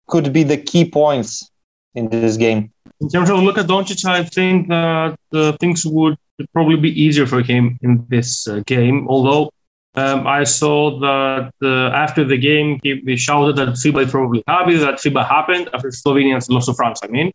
could 0.07 0.33
be 0.33 0.41
the 0.41 0.57
key 0.57 0.83
points 0.83 1.51
in 1.93 2.09
this 2.09 2.37
game? 2.37 2.71
In 3.01 3.09
terms 3.09 3.29
of 3.29 3.37
Luka 3.37 3.63
Doncic, 3.63 4.03
I 4.03 4.23
think 4.23 4.69
that 4.69 5.15
uh, 5.31 5.51
things 5.59 5.85
would 5.85 6.17
probably 6.53 6.77
be 6.77 6.89
easier 6.99 7.27
for 7.27 7.43
him 7.43 7.77
in 7.83 8.03
this 8.09 8.47
uh, 8.47 8.63
game. 8.65 9.07
Although 9.07 9.51
Um, 9.93 10.25
I 10.25 10.45
saw 10.45 10.99
that 11.07 11.51
uh, 11.61 12.03
after 12.05 12.23
the 12.23 12.37
game, 12.37 12.79
he, 12.81 12.91
he, 13.05 13.17
shouted 13.17 13.57
that 13.57 13.69
FIBA 13.81 14.05
is 14.05 14.11
probably 14.11 14.41
happy 14.47 14.77
that 14.77 14.95
FIBA 15.03 15.23
happened 15.27 15.65
after 15.75 15.89
Slovenia 15.91 16.39
lost 16.49 16.67
to 16.69 16.73
France. 16.73 16.99
I 17.03 17.07
mean, 17.07 17.29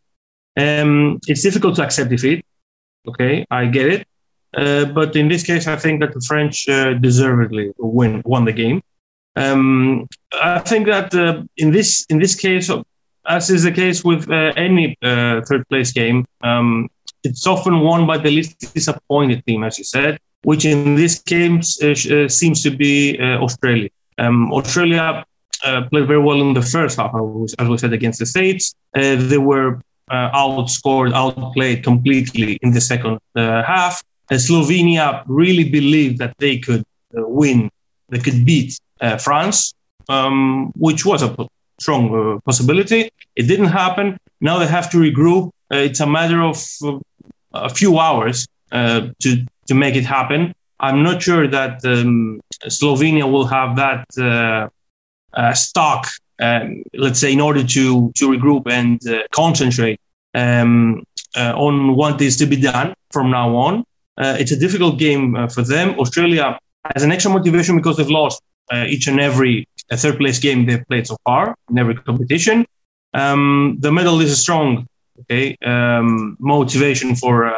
um, 0.57 1.21
it's 1.27 1.43
difficult 1.43 1.77
to 1.77 1.83
accept 1.83 2.11
defeat. 2.11 2.45
Okay, 3.09 3.47
I 3.51 3.67
get 3.67 3.87
it. 3.89 4.09
Uh, 4.57 4.87
but 4.87 5.15
in 5.15 5.29
this 5.29 5.43
case, 5.43 5.67
I 5.67 5.77
think 5.77 6.01
that 6.01 6.15
the 6.15 6.21
French 6.21 6.69
uh, 6.69 6.95
deservedly 6.95 7.73
win 7.79 8.23
won 8.25 8.45
the 8.45 8.53
game. 8.53 8.83
Um, 9.37 10.09
I 10.33 10.61
think 10.61 10.87
that 10.87 11.15
uh, 11.15 11.43
in 11.59 11.71
this 11.71 12.07
in 12.09 12.19
this 12.19 12.35
case, 12.35 12.71
as 13.29 13.51
is 13.51 13.65
the 13.65 13.73
case 13.73 14.03
with 14.03 14.31
uh, 14.31 14.53
any 14.57 14.97
uh, 15.03 15.43
third 15.43 15.69
place 15.69 15.93
game, 15.93 16.25
um, 16.43 16.89
it's 17.23 17.47
often 17.47 17.81
won 17.81 18.07
by 18.07 18.17
the 18.17 18.31
least 18.31 18.59
disappointed 18.73 19.45
team, 19.45 19.63
as 19.63 19.77
you 19.77 19.85
said, 19.85 20.19
which 20.43 20.65
in 20.65 20.95
this 20.95 21.19
case 21.19 21.83
uh, 21.83 22.29
seems 22.29 22.63
to 22.63 22.71
be 22.71 23.21
Australia. 23.21 23.91
Um, 24.17 24.51
Australia 24.55 25.25
played 25.91 26.07
very 26.07 26.21
well 26.21 26.41
in 26.41 26.55
the 26.55 26.63
first 26.63 26.97
half, 26.97 27.13
as 27.59 27.69
we 27.69 27.77
said, 27.77 27.93
against 27.93 28.21
the 28.21 28.27
States. 28.27 28.75
they 28.95 29.39
were 29.39 29.81
outscored, 30.11 31.13
outplayed 31.13 31.83
completely 31.83 32.59
in 32.63 32.73
the 32.73 32.81
second 32.81 33.19
half. 33.35 34.03
Slovenia 34.31 35.23
really 35.27 35.69
believed 35.69 36.19
that 36.19 36.35
they 36.39 36.59
could 36.59 36.85
win, 37.13 37.71
they 38.09 38.19
could 38.19 38.45
beat 38.45 38.79
uh, 39.01 39.19
France, 39.19 39.75
um, 40.09 40.73
which 40.77 41.05
was 41.05 41.23
a 41.23 41.35
strong 41.81 42.05
uh, 42.15 42.41
possibility. 42.41 43.11
It 43.35 43.45
didn't 43.45 43.67
happen. 43.67 44.17
Now 44.41 44.59
they 44.59 44.67
have 44.67 44.91
to 44.91 44.99
regroup. 44.99 45.51
Uh, 45.73 45.77
it's 45.79 46.01
a 46.01 46.07
matter 46.07 46.43
of 46.43 46.57
uh, 46.83 46.99
a 47.53 47.69
few 47.69 47.99
hours 47.99 48.47
uh, 48.73 49.09
to 49.21 49.45
to 49.67 49.75
make 49.75 49.97
it 49.97 50.05
happen. 50.05 50.55
I'm 50.79 51.03
not 51.03 51.23
sure 51.23 51.49
that 51.49 51.85
um, 51.85 52.41
Slovenia 52.67 53.31
will 53.31 53.47
have 53.47 53.77
that 53.77 54.07
uh, 54.19 55.53
stock, 55.55 56.07
um, 56.41 56.83
let's 56.95 57.21
say, 57.21 57.33
in 57.33 57.41
order 57.41 57.63
to 57.65 58.13
to 58.17 58.29
regroup 58.29 58.67
and 58.71 59.01
concentrate 59.31 60.01
um, 60.35 61.03
on 61.37 61.97
what 61.97 62.21
is 62.21 62.37
to 62.37 62.47
be 62.47 62.57
done 62.57 62.95
from 63.11 63.31
now 63.31 63.55
on. 63.57 63.85
it's 64.19 64.53
a 64.53 64.57
difficult 64.57 64.99
game 64.99 65.49
for 65.49 65.63
them. 65.63 65.99
Australia 65.99 66.59
has 66.95 67.03
an 67.03 67.13
extra 67.13 67.31
motivation 67.31 67.77
because 67.77 67.97
they've 67.97 68.11
lost 68.11 68.43
uh, 68.73 68.85
each 68.89 69.07
and 69.07 69.21
every 69.21 69.69
uh, 69.91 69.97
third 69.97 70.19
place 70.19 70.39
game 70.39 70.67
they've 70.67 70.87
played 70.89 71.07
so 71.07 71.17
far 71.25 71.55
in 71.71 71.79
every 71.79 71.95
competition. 71.95 72.67
Um, 73.15 73.77
the 73.81 73.93
medal 73.93 74.21
is 74.21 74.33
a 74.33 74.37
strong 74.37 74.87
okay, 75.21 75.57
um, 75.65 76.37
motivation 76.41 77.15
for 77.15 77.47
uh, 77.47 77.53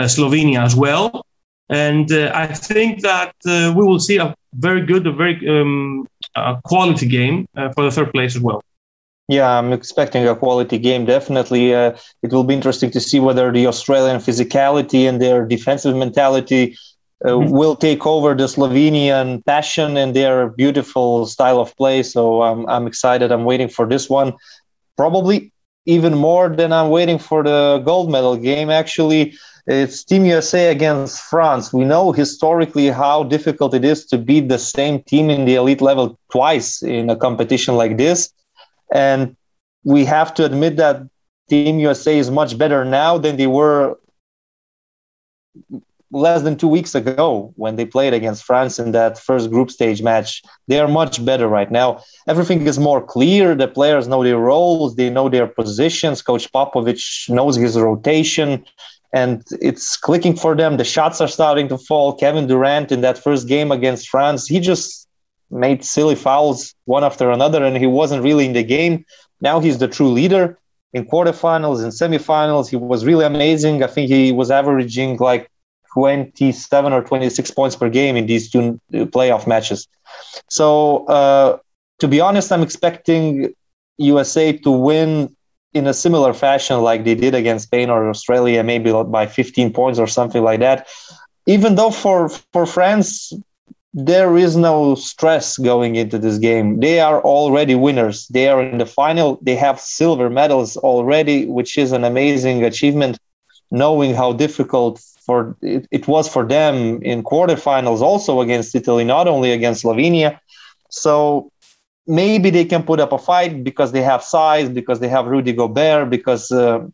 Slovenia 0.00 0.64
as 0.64 0.74
well. 0.74 1.24
And 1.68 2.12
I 2.12 2.48
think 2.48 3.00
that 3.00 3.34
we 3.46 3.82
will 3.82 4.00
see 4.00 4.18
a 4.18 4.34
very 4.54 4.84
good, 4.84 5.06
a 5.06 5.12
very 5.12 5.36
um, 5.48 6.06
quality 6.64 7.06
game 7.06 7.46
for 7.74 7.84
the 7.84 7.90
third 7.90 8.12
place 8.12 8.36
as 8.36 8.42
well. 8.42 8.62
Yeah, 9.28 9.48
I'm 9.58 9.72
expecting 9.72 10.26
a 10.26 10.34
quality 10.34 10.78
game. 10.78 11.06
Definitely, 11.06 11.74
uh, 11.74 11.96
it 12.22 12.32
will 12.32 12.44
be 12.44 12.54
interesting 12.54 12.90
to 12.90 13.00
see 13.00 13.20
whether 13.20 13.52
the 13.52 13.66
Australian 13.66 14.18
physicality 14.18 15.08
and 15.08 15.22
their 15.22 15.46
defensive 15.46 15.96
mentality 15.96 16.76
uh, 17.24 17.28
mm-hmm. 17.28 17.50
will 17.50 17.76
take 17.76 18.04
over 18.04 18.34
the 18.34 18.44
Slovenian 18.44 19.44
passion 19.46 19.96
and 19.96 20.14
their 20.14 20.48
beautiful 20.50 21.24
style 21.26 21.60
of 21.60 21.74
play. 21.76 22.02
So 22.02 22.42
um, 22.42 22.66
I'm 22.68 22.86
excited. 22.86 23.30
I'm 23.30 23.44
waiting 23.44 23.68
for 23.68 23.86
this 23.86 24.10
one. 24.10 24.34
Probably 24.96 25.52
even 25.86 26.14
more 26.14 26.48
than 26.48 26.72
I'm 26.72 26.90
waiting 26.90 27.18
for 27.18 27.42
the 27.42 27.80
gold 27.84 28.10
medal 28.10 28.36
game. 28.36 28.70
Actually, 28.70 29.34
it's 29.66 30.02
Team 30.04 30.24
USA 30.24 30.70
against 30.70 31.20
France. 31.20 31.72
We 31.72 31.84
know 31.84 32.12
historically 32.12 32.88
how 32.88 33.24
difficult 33.24 33.74
it 33.74 33.84
is 33.84 34.06
to 34.06 34.18
beat 34.18 34.48
the 34.48 34.58
same 34.58 35.02
team 35.02 35.30
in 35.30 35.44
the 35.44 35.54
elite 35.54 35.80
level 35.80 36.18
twice 36.30 36.82
in 36.82 37.08
a 37.10 37.16
competition 37.16 37.76
like 37.76 37.96
this. 37.96 38.32
And 38.92 39.36
we 39.84 40.04
have 40.04 40.34
to 40.34 40.44
admit 40.44 40.76
that 40.76 41.02
Team 41.48 41.78
USA 41.78 42.18
is 42.18 42.30
much 42.30 42.58
better 42.58 42.84
now 42.84 43.18
than 43.18 43.36
they 43.36 43.46
were 43.46 43.98
less 46.12 46.42
than 46.42 46.56
two 46.56 46.68
weeks 46.68 46.94
ago 46.94 47.52
when 47.56 47.76
they 47.76 47.86
played 47.86 48.12
against 48.12 48.44
France 48.44 48.78
in 48.78 48.92
that 48.92 49.18
first 49.18 49.50
group 49.50 49.70
stage 49.70 50.02
match. 50.02 50.42
They 50.68 50.78
are 50.78 50.88
much 50.88 51.24
better 51.24 51.48
right 51.48 51.70
now. 51.70 52.02
Everything 52.28 52.66
is 52.66 52.78
more 52.78 53.00
clear. 53.02 53.54
The 53.54 53.68
players 53.68 54.08
know 54.08 54.22
their 54.22 54.38
roles, 54.38 54.96
they 54.96 55.08
know 55.08 55.28
their 55.28 55.46
positions. 55.46 56.20
Coach 56.20 56.52
Popovich 56.52 57.30
knows 57.30 57.56
his 57.56 57.78
rotation, 57.78 58.64
and 59.12 59.44
it's 59.60 59.96
clicking 59.96 60.36
for 60.36 60.56
them. 60.56 60.76
The 60.76 60.84
shots 60.84 61.20
are 61.20 61.28
starting 61.28 61.68
to 61.68 61.78
fall. 61.78 62.14
Kevin 62.14 62.46
Durant 62.46 62.90
in 62.90 63.02
that 63.02 63.18
first 63.18 63.46
game 63.46 63.70
against 63.70 64.08
France, 64.08 64.46
he 64.46 64.58
just 64.58 65.06
made 65.50 65.84
silly 65.84 66.14
fouls 66.14 66.74
one 66.86 67.04
after 67.04 67.30
another, 67.30 67.62
and 67.62 67.76
he 67.76 67.86
wasn't 67.86 68.22
really 68.22 68.46
in 68.46 68.54
the 68.54 68.62
game. 68.62 69.04
Now 69.40 69.60
he's 69.60 69.78
the 69.78 69.88
true 69.88 70.10
leader. 70.10 70.58
In 70.94 71.06
quarterfinals 71.06 71.82
and 71.82 71.92
semifinals, 71.92 72.68
he 72.68 72.76
was 72.76 73.04
really 73.04 73.24
amazing. 73.24 73.82
I 73.82 73.86
think 73.86 74.10
he 74.10 74.32
was 74.32 74.50
averaging 74.50 75.16
like 75.18 75.50
27 75.92 76.92
or 76.92 77.02
26 77.02 77.50
points 77.50 77.76
per 77.76 77.88
game 77.88 78.16
in 78.16 78.26
these 78.26 78.50
two 78.50 78.80
playoff 78.92 79.46
matches. 79.46 79.88
So, 80.48 81.06
uh, 81.06 81.58
to 82.00 82.08
be 82.08 82.20
honest, 82.20 82.50
I'm 82.50 82.62
expecting 82.62 83.54
USA 83.98 84.52
to 84.58 84.70
win 84.70 85.34
in 85.74 85.86
a 85.86 85.94
similar 85.94 86.32
fashion 86.32 86.80
like 86.80 87.04
they 87.04 87.14
did 87.14 87.34
against 87.34 87.66
Spain 87.66 87.90
or 87.90 88.08
Australia, 88.08 88.62
maybe 88.62 88.92
by 89.06 89.26
15 89.26 89.72
points 89.72 89.98
or 89.98 90.06
something 90.06 90.42
like 90.42 90.60
that. 90.60 90.86
Even 91.46 91.74
though 91.74 91.90
for 91.90 92.28
for 92.28 92.66
France, 92.66 93.32
there 93.94 94.36
is 94.36 94.56
no 94.56 94.94
stress 94.94 95.58
going 95.58 95.96
into 95.96 96.18
this 96.18 96.38
game. 96.38 96.80
They 96.80 97.00
are 97.00 97.20
already 97.22 97.74
winners. 97.74 98.26
They 98.28 98.48
are 98.48 98.62
in 98.62 98.78
the 98.78 98.86
final. 98.86 99.38
They 99.42 99.56
have 99.56 99.80
silver 99.80 100.30
medals 100.30 100.76
already, 100.78 101.46
which 101.46 101.76
is 101.76 101.92
an 101.92 102.04
amazing 102.04 102.64
achievement. 102.64 103.18
Knowing 103.70 104.14
how 104.14 104.34
difficult 104.34 105.00
for 105.24 105.56
it, 105.62 105.86
it 105.90 106.06
was 106.06 106.28
for 106.28 106.44
them 106.46 107.02
in 107.02 107.22
quarterfinals 107.22 108.00
also 108.00 108.40
against 108.40 108.74
Italy, 108.74 109.04
not 109.04 109.28
only 109.28 109.52
against 109.52 109.84
Slovenia. 109.84 110.38
So 110.90 111.51
maybe 112.06 112.50
they 112.50 112.64
can 112.64 112.82
put 112.82 113.00
up 113.00 113.12
a 113.12 113.18
fight 113.18 113.62
because 113.64 113.92
they 113.92 114.02
have 114.02 114.22
size, 114.22 114.68
because 114.68 115.00
they 115.00 115.08
have 115.08 115.26
Rudy 115.26 115.52
Gobert, 115.52 116.10
because 116.10 116.50
uh, 116.50 116.86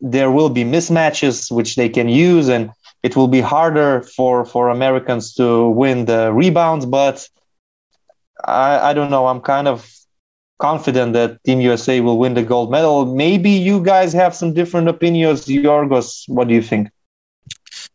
there 0.00 0.30
will 0.30 0.48
be 0.48 0.64
mismatches 0.64 1.50
which 1.50 1.76
they 1.76 1.88
can 1.88 2.08
use, 2.08 2.48
and 2.48 2.70
it 3.02 3.16
will 3.16 3.28
be 3.28 3.40
harder 3.40 4.02
for 4.02 4.44
for 4.44 4.68
Americans 4.68 5.34
to 5.34 5.68
win 5.68 6.06
the 6.06 6.32
rebounds. 6.32 6.86
But 6.86 7.28
I, 8.44 8.90
I 8.90 8.92
don't 8.92 9.10
know. 9.10 9.26
I'm 9.26 9.40
kind 9.40 9.68
of 9.68 9.88
confident 10.58 11.12
that 11.12 11.42
Team 11.44 11.60
USA 11.60 12.00
will 12.00 12.18
win 12.18 12.34
the 12.34 12.42
gold 12.42 12.70
medal. 12.70 13.06
Maybe 13.14 13.50
you 13.50 13.82
guys 13.82 14.12
have 14.12 14.34
some 14.34 14.52
different 14.52 14.88
opinions. 14.88 15.46
Yorgos, 15.46 16.24
what 16.28 16.48
do 16.48 16.54
you 16.54 16.62
think? 16.62 16.88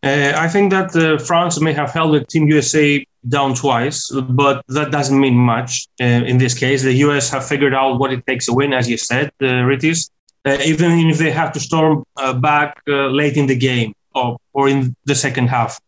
Uh, 0.04 0.34
I 0.36 0.50
think 0.50 0.72
that 0.72 0.94
uh, 0.96 1.18
France 1.18 1.62
may 1.62 1.72
have 1.72 1.92
held 1.92 2.14
the 2.14 2.26
Team 2.26 2.48
USA 2.50 3.06
down 3.30 3.56
twice, 3.56 4.12
but 4.12 4.62
that 4.68 4.92
doesn't 4.92 5.18
mean 5.18 5.36
much 5.36 5.88
uh, 6.02 6.04
in 6.04 6.38
this 6.38 6.54
case. 6.54 6.84
The 6.84 6.94
US 7.08 7.30
have 7.30 7.48
figured 7.48 7.74
out 7.74 8.00
what 8.00 8.12
it 8.12 8.26
takes 8.28 8.46
to 8.48 8.54
win, 8.54 8.74
as 8.74 8.90
you 8.90 8.98
said, 8.98 9.32
uh, 9.42 9.64
Rytis, 9.64 10.10
uh, 10.46 10.58
even 10.66 10.92
if 11.10 11.18
they 11.20 11.32
have 11.32 11.54
to 11.54 11.60
storm 11.60 12.04
uh, 12.18 12.34
back 12.34 12.82
uh, 12.90 13.08
late 13.08 13.38
in 13.38 13.48
the 13.48 13.56
game 13.56 13.94
or, 14.14 14.38
or 14.52 14.68
in 14.68 14.94
the 15.06 15.16
second 15.16 15.48
half. 15.48 15.80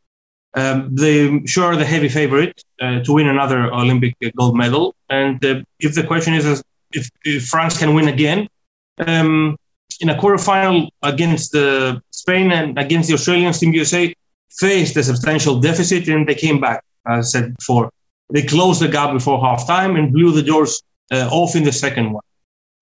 Um, 0.53 0.95
they 0.95 1.45
sure 1.45 1.65
are 1.65 1.75
the 1.75 1.83
heavy 1.83 2.07
favorite 2.07 2.63
to 2.79 3.03
win 3.09 3.27
another 3.27 3.73
Olympic 3.73 4.15
gold 4.37 4.55
medal. 4.55 4.95
And 5.09 5.43
if 5.81 5.95
the 5.95 6.03
question 6.03 6.33
is 6.33 6.63
if, 6.93 7.09
if, 7.25 7.47
France 7.47 7.77
can 7.77 7.93
win 7.93 8.07
again, 8.07 8.47
um, 9.05 9.57
in 10.01 10.09
a 10.09 10.15
quarterfinal 10.15 10.89
against 11.01 11.51
the 11.51 12.01
Spain 12.11 12.51
and 12.51 12.77
against 12.77 13.07
the 13.09 13.15
Australians, 13.15 13.59
Team 13.59 13.73
USA 13.73 14.13
faced 14.51 14.95
a 14.97 15.03
substantial 15.03 15.59
deficit 15.59 16.07
and 16.07 16.27
they 16.27 16.35
came 16.35 16.59
back. 16.59 16.83
As 17.07 17.27
I 17.27 17.39
said 17.39 17.55
before, 17.55 17.91
they 18.33 18.41
closed 18.41 18.81
the 18.81 18.87
gap 18.87 19.13
before 19.13 19.39
halftime 19.39 19.97
and 19.97 20.11
blew 20.11 20.31
the 20.31 20.41
doors 20.41 20.81
uh, 21.11 21.29
off 21.31 21.55
in 21.55 21.63
the 21.63 21.71
second 21.71 22.11
one. 22.11 22.23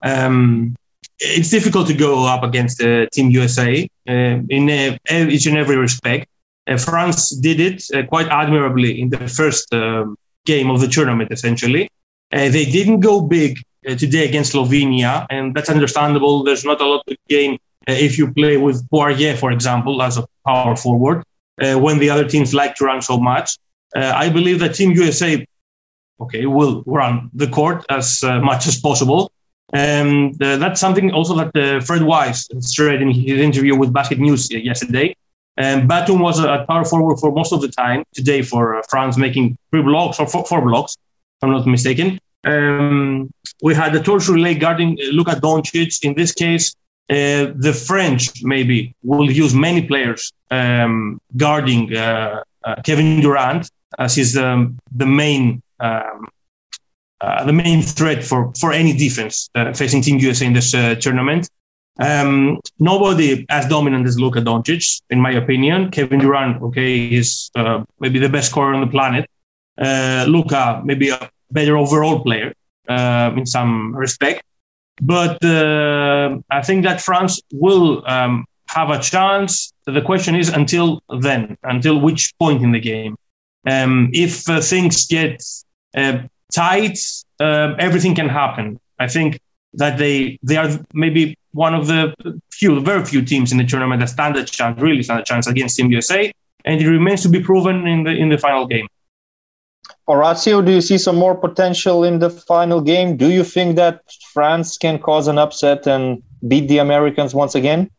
Um, 0.04 0.76
it's 1.19 1.49
difficult 1.49 1.88
to 1.88 1.93
go 1.93 2.26
up 2.26 2.43
against 2.43 2.82
uh, 2.82 3.06
Team 3.12 3.30
USA 3.32 3.88
uh, 4.08 4.12
in 4.49 4.69
uh, 4.69 4.97
each 5.10 5.45
and 5.45 5.58
every 5.58 5.78
respect. 5.78 6.28
Uh, 6.67 6.78
France 6.78 7.30
did 7.30 7.60
it 7.60 7.84
uh, 7.93 8.04
quite 8.04 8.28
admirably 8.28 9.02
in 9.02 9.10
the 9.10 9.28
first 9.28 9.73
um, 9.73 10.17
game 10.45 10.69
of 10.69 10.80
the 10.80 10.88
tournament, 10.88 11.32
essentially. 11.32 11.89
they 12.32 12.65
didn't 12.65 13.02
go 13.02 13.21
big 13.21 13.58
uh, 13.60 13.63
today 13.84 14.28
against 14.28 14.54
Slovenia, 14.54 15.26
and 15.30 15.56
that's 15.56 15.69
understandable. 15.69 16.43
There's 16.43 16.65
not 16.65 16.82
a 16.82 16.86
lot 16.86 17.04
to 17.08 17.17
gain 17.30 17.60
uh, 17.88 17.93
if 17.93 18.17
you 18.17 18.32
play 18.32 18.58
with 18.58 18.88
Poirier, 18.89 19.36
for 19.36 19.52
example, 19.52 20.02
as 20.02 20.17
a 20.17 20.26
power 20.46 20.76
forward, 20.76 21.24
uh, 21.62 21.76
when 21.76 22.00
the 22.00 22.10
other 22.10 22.28
teams 22.28 22.54
like 22.54 22.76
to 22.76 22.86
run 22.86 23.02
so 23.02 23.19
much. 23.19 23.58
I 23.96 24.28
believe 24.30 24.60
that 24.60 24.74
Team 24.74 24.91
USA, 24.93 25.46
okay, 26.19 26.48
will 26.48 26.84
run 26.88 27.30
the 27.36 27.48
court 27.48 27.86
as 27.89 28.24
much 28.24 28.65
as 28.65 28.80
possible. 28.80 29.32
And 29.74 30.41
uh, 30.41 30.58
that's 30.58 30.80
something 30.80 31.12
also 31.12 31.36
that 31.36 31.56
uh, 31.56 31.80
Fred 31.82 32.02
Weis 32.02 32.48
said 32.63 33.02
in 33.02 33.12
his 33.12 33.39
interview 33.39 33.76
with 33.76 33.91
Basket 33.91 34.19
News 34.19 34.50
yesterday. 34.52 35.15
And 35.58 35.88
Batum 35.88 36.19
was 36.19 36.39
a 36.39 36.65
power 36.67 36.86
forward 36.86 37.17
for 37.17 37.32
most 37.32 37.54
of 37.54 37.62
the 37.62 37.67
time 37.67 38.04
today 38.13 38.41
for 38.41 38.76
uh, 38.76 38.82
France, 38.89 39.17
making 39.17 39.58
three 39.72 39.82
blocks 39.82 40.19
or 40.19 40.28
four, 40.28 40.46
four 40.46 40.62
blocks, 40.62 40.93
if 40.93 41.43
I'm 41.43 41.52
not 41.52 41.67
mistaken. 41.67 42.19
Um, 42.43 43.32
we 43.62 43.73
had 43.73 43.93
the 43.93 44.01
torch 44.01 44.27
relay 44.27 44.56
guarding 44.56 44.97
uh, 44.99 45.12
Luka 45.12 45.36
Doncic. 45.36 46.03
In 46.03 46.13
this 46.13 46.32
case, 46.34 46.75
uh, 47.10 47.51
the 47.56 47.73
French 47.73 48.43
maybe 48.43 48.95
will 49.03 49.29
use 49.32 49.53
many 49.53 49.82
players 49.82 50.32
um, 50.51 51.19
guarding 51.38 51.95
uh, 51.95 52.43
uh, 52.63 52.75
Kevin 52.84 53.21
Durant 53.21 53.69
as 53.99 54.15
he's 54.15 54.38
um, 54.38 54.77
the 54.95 55.06
main 55.06 55.62
um, 55.79 56.27
uh, 57.21 57.45
the 57.45 57.53
main 57.53 57.82
threat 57.82 58.23
for 58.23 58.51
for 58.60 58.73
any 58.73 58.93
defense 58.93 59.49
facing 59.75 60.01
Team 60.01 60.19
USA 60.19 60.45
in 60.45 60.53
this 60.53 60.71
tournament. 61.01 61.49
Um, 61.99 62.60
nobody 62.79 63.45
as 63.49 63.67
dominant 63.67 64.08
as 64.08 64.19
Luka 64.19 64.41
Doncic, 64.41 65.01
in 65.10 65.19
my 65.19 65.32
opinion. 65.32 65.91
Kevin 65.91 66.19
Durant, 66.19 66.62
okay, 66.62 67.06
is 67.06 67.51
uh, 67.56 67.84
maybe 67.99 68.19
the 68.19 68.29
best 68.29 68.49
scorer 68.49 68.73
on 68.73 68.82
the 68.82 68.88
planet. 68.88 69.29
Uh, 69.77 70.25
Luka, 70.27 70.82
maybe 70.84 71.10
a 71.10 71.29
better 71.53 71.77
overall 71.77 72.21
player 72.21 72.53
uh, 72.89 73.31
in 73.37 73.45
some 73.45 73.95
respect. 73.95 74.43
But 75.01 75.43
uh, 75.43 76.37
I 76.51 76.61
think 76.61 76.83
that 76.83 77.01
France 77.01 77.41
will 77.51 78.03
um, 78.07 78.45
have 78.67 78.89
a 78.89 78.99
chance. 78.99 79.73
The 79.85 80.01
question 80.01 80.35
is 80.35 80.49
until 80.49 81.01
then, 81.21 81.57
until 81.63 81.99
which 81.99 82.33
point 82.37 82.63
in 82.63 82.71
the 82.71 82.79
game. 82.79 83.15
Um, 83.65 84.09
if 84.13 84.47
uh, 84.49 84.61
things 84.61 85.05
get 85.07 85.41
uh, 85.95 86.23
tight, 86.53 86.99
everything 87.39 88.13
can 88.15 88.29
happen. 88.29 88.79
I 88.99 89.07
think 89.07 89.39
that 89.73 89.97
they 89.97 90.37
they 90.43 90.57
are 90.57 90.69
maybe 90.93 91.37
one 91.53 91.73
of 91.73 91.87
the 91.87 92.13
few, 92.51 92.79
very 92.81 93.05
few 93.05 93.21
teams 93.23 93.51
in 93.51 93.57
the 93.57 93.65
tournament 93.65 93.99
that 94.01 94.09
stand 94.09 94.35
a 94.35 94.43
chance, 94.43 94.79
really 94.81 95.03
stand 95.03 95.19
a 95.19 95.23
chance 95.23 95.47
against 95.47 95.77
Team 95.77 95.91
USA, 95.91 96.31
and 96.65 96.81
it 96.81 96.87
remains 96.87 97.21
to 97.23 97.29
be 97.29 97.41
proven 97.41 97.87
in 97.87 98.03
the 98.03 98.11
in 98.11 98.29
the 98.29 98.37
final 98.37 98.65
game. 98.67 98.87
Orazio, 100.07 100.61
do 100.61 100.71
you 100.71 100.81
see 100.81 100.97
some 100.97 101.15
more 101.15 101.35
potential 101.35 102.03
in 102.03 102.19
the 102.19 102.29
final 102.29 102.81
game? 102.81 103.15
Do 103.15 103.29
you 103.31 103.43
think 103.43 103.77
that 103.77 104.01
France 104.33 104.77
can 104.77 104.99
cause 104.99 105.27
an 105.27 105.37
upset 105.37 105.87
and 105.87 106.21
beat 106.47 106.67
the 106.67 106.79
Americans 106.79 107.33
once 107.33 107.55
again? 107.55 107.89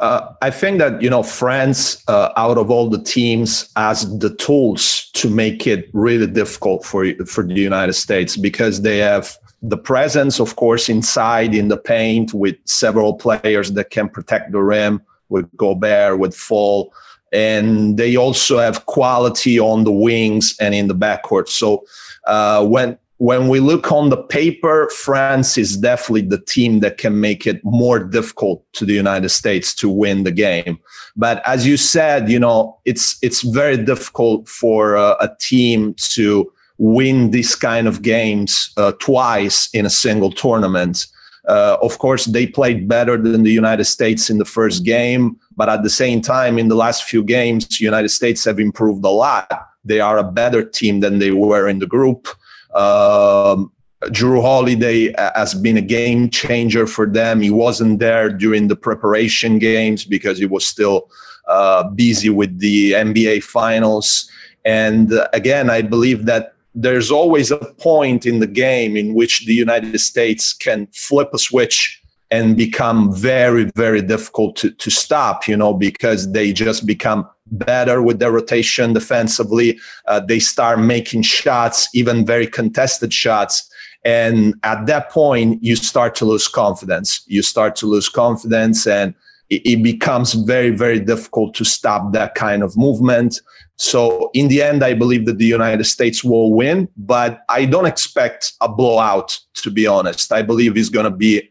Uh, 0.00 0.32
I 0.42 0.50
think 0.50 0.78
that 0.78 1.02
you 1.02 1.10
know 1.10 1.24
France, 1.24 2.04
uh, 2.06 2.30
out 2.36 2.56
of 2.56 2.70
all 2.70 2.88
the 2.88 3.02
teams, 3.02 3.70
has 3.74 4.18
the 4.18 4.32
tools 4.36 5.10
to 5.14 5.28
make 5.28 5.66
it 5.66 5.88
really 5.92 6.26
difficult 6.26 6.84
for 6.84 7.04
for 7.26 7.42
the 7.42 7.54
United 7.54 7.94
States 7.94 8.36
because 8.36 8.82
they 8.82 8.98
have 8.98 9.36
the 9.62 9.76
presence, 9.76 10.38
of 10.38 10.54
course, 10.54 10.88
inside 10.88 11.52
in 11.52 11.66
the 11.66 11.76
paint 11.76 12.32
with 12.32 12.56
several 12.64 13.14
players 13.14 13.72
that 13.72 13.90
can 13.90 14.08
protect 14.08 14.52
the 14.52 14.60
rim 14.60 15.02
with 15.30 15.48
Gobert, 15.56 16.18
with 16.18 16.34
Fall. 16.36 16.92
And 17.32 17.96
they 17.96 18.16
also 18.16 18.58
have 18.58 18.86
quality 18.86 19.58
on 19.60 19.84
the 19.84 19.92
wings 19.92 20.56
and 20.60 20.74
in 20.74 20.88
the 20.88 20.94
backcourt. 20.94 21.48
So 21.48 21.84
uh, 22.26 22.66
when 22.66 22.98
when 23.18 23.48
we 23.48 23.58
look 23.58 23.90
on 23.90 24.10
the 24.10 24.16
paper, 24.16 24.88
France 24.90 25.58
is 25.58 25.76
definitely 25.76 26.22
the 26.22 26.40
team 26.40 26.78
that 26.80 26.98
can 26.98 27.20
make 27.20 27.48
it 27.48 27.62
more 27.64 27.98
difficult 27.98 28.64
to 28.74 28.84
the 28.84 28.92
United 28.94 29.30
States 29.30 29.74
to 29.74 29.88
win 29.88 30.22
the 30.22 30.30
game. 30.30 30.78
But 31.16 31.42
as 31.46 31.66
you 31.66 31.76
said, 31.76 32.30
you 32.30 32.38
know, 32.38 32.78
it's 32.84 33.18
it's 33.20 33.42
very 33.42 33.76
difficult 33.76 34.48
for 34.48 34.96
uh, 34.96 35.16
a 35.20 35.30
team 35.40 35.94
to 36.14 36.50
win 36.78 37.32
this 37.32 37.56
kind 37.56 37.88
of 37.88 38.02
games 38.02 38.72
uh, 38.76 38.92
twice 39.00 39.68
in 39.74 39.84
a 39.84 39.90
single 39.90 40.30
tournament. 40.30 41.06
Uh, 41.48 41.78
of 41.80 41.98
course, 41.98 42.26
they 42.26 42.46
played 42.46 42.86
better 42.86 43.16
than 43.16 43.42
the 43.42 43.50
United 43.50 43.84
States 43.86 44.28
in 44.28 44.36
the 44.36 44.44
first 44.44 44.84
game, 44.84 45.36
but 45.56 45.68
at 45.68 45.82
the 45.82 45.90
same 45.90 46.20
time, 46.20 46.58
in 46.58 46.68
the 46.68 46.74
last 46.74 47.04
few 47.04 47.24
games, 47.24 47.80
United 47.80 48.10
States 48.10 48.44
have 48.44 48.60
improved 48.60 49.04
a 49.04 49.08
lot. 49.08 49.50
They 49.82 50.00
are 50.00 50.18
a 50.18 50.24
better 50.24 50.62
team 50.62 51.00
than 51.00 51.18
they 51.18 51.30
were 51.30 51.66
in 51.66 51.78
the 51.78 51.86
group. 51.86 52.28
Um, 52.74 53.72
Jrue 54.04 54.42
Holiday 54.42 55.12
has 55.34 55.54
been 55.54 55.78
a 55.78 55.82
game 55.82 56.30
changer 56.30 56.86
for 56.86 57.06
them. 57.06 57.40
He 57.40 57.50
wasn't 57.50 57.98
there 57.98 58.28
during 58.28 58.68
the 58.68 58.76
preparation 58.76 59.58
games 59.58 60.04
because 60.04 60.38
he 60.38 60.46
was 60.46 60.66
still 60.66 61.10
uh, 61.48 61.84
busy 61.88 62.28
with 62.28 62.58
the 62.58 62.92
NBA 62.92 63.42
finals. 63.42 64.30
And 64.64 65.12
uh, 65.12 65.28
again, 65.32 65.70
I 65.70 65.82
believe 65.82 66.26
that 66.26 66.54
there's 66.74 67.10
always 67.10 67.50
a 67.50 67.56
point 67.56 68.26
in 68.26 68.40
the 68.40 68.46
game 68.46 68.96
in 68.96 69.14
which 69.14 69.46
the 69.46 69.54
United 69.54 69.98
States 70.00 70.52
can 70.52 70.86
flip 70.94 71.30
a 71.32 71.38
switch 71.38 72.00
and 72.30 72.56
become 72.56 73.14
very, 73.14 73.70
very 73.74 74.02
difficult 74.02 74.54
to, 74.56 74.70
to 74.72 74.90
stop, 74.90 75.48
you 75.48 75.56
know, 75.56 75.72
because 75.72 76.30
they 76.32 76.52
just 76.52 76.86
become 76.86 77.28
better 77.46 78.02
with 78.02 78.18
their 78.18 78.30
rotation 78.30 78.92
defensively. 78.92 79.78
Uh, 80.06 80.20
they 80.20 80.38
start 80.38 80.78
making 80.78 81.22
shots, 81.22 81.88
even 81.94 82.26
very 82.26 82.46
contested 82.46 83.12
shots. 83.12 83.68
And 84.04 84.54
at 84.62 84.86
that 84.86 85.10
point, 85.10 85.62
you 85.62 85.74
start 85.74 86.14
to 86.16 86.24
lose 86.26 86.48
confidence. 86.48 87.22
You 87.26 87.42
start 87.42 87.76
to 87.76 87.86
lose 87.86 88.08
confidence, 88.08 88.86
and 88.86 89.14
it, 89.50 89.62
it 89.64 89.82
becomes 89.82 90.34
very, 90.34 90.70
very 90.70 91.00
difficult 91.00 91.54
to 91.54 91.64
stop 91.64 92.12
that 92.12 92.34
kind 92.34 92.62
of 92.62 92.76
movement. 92.76 93.40
So 93.78 94.30
in 94.34 94.48
the 94.48 94.60
end, 94.60 94.84
I 94.84 94.92
believe 94.92 95.24
that 95.26 95.38
the 95.38 95.44
United 95.44 95.84
States 95.84 96.24
will 96.24 96.52
win, 96.52 96.88
but 96.96 97.42
I 97.48 97.64
don't 97.64 97.86
expect 97.86 98.52
a 98.60 98.68
blowout, 98.68 99.38
to 99.62 99.70
be 99.70 99.86
honest. 99.86 100.32
I 100.32 100.42
believe 100.42 100.76
it's 100.76 100.88
going 100.88 101.04
to 101.04 101.16
be 101.16 101.48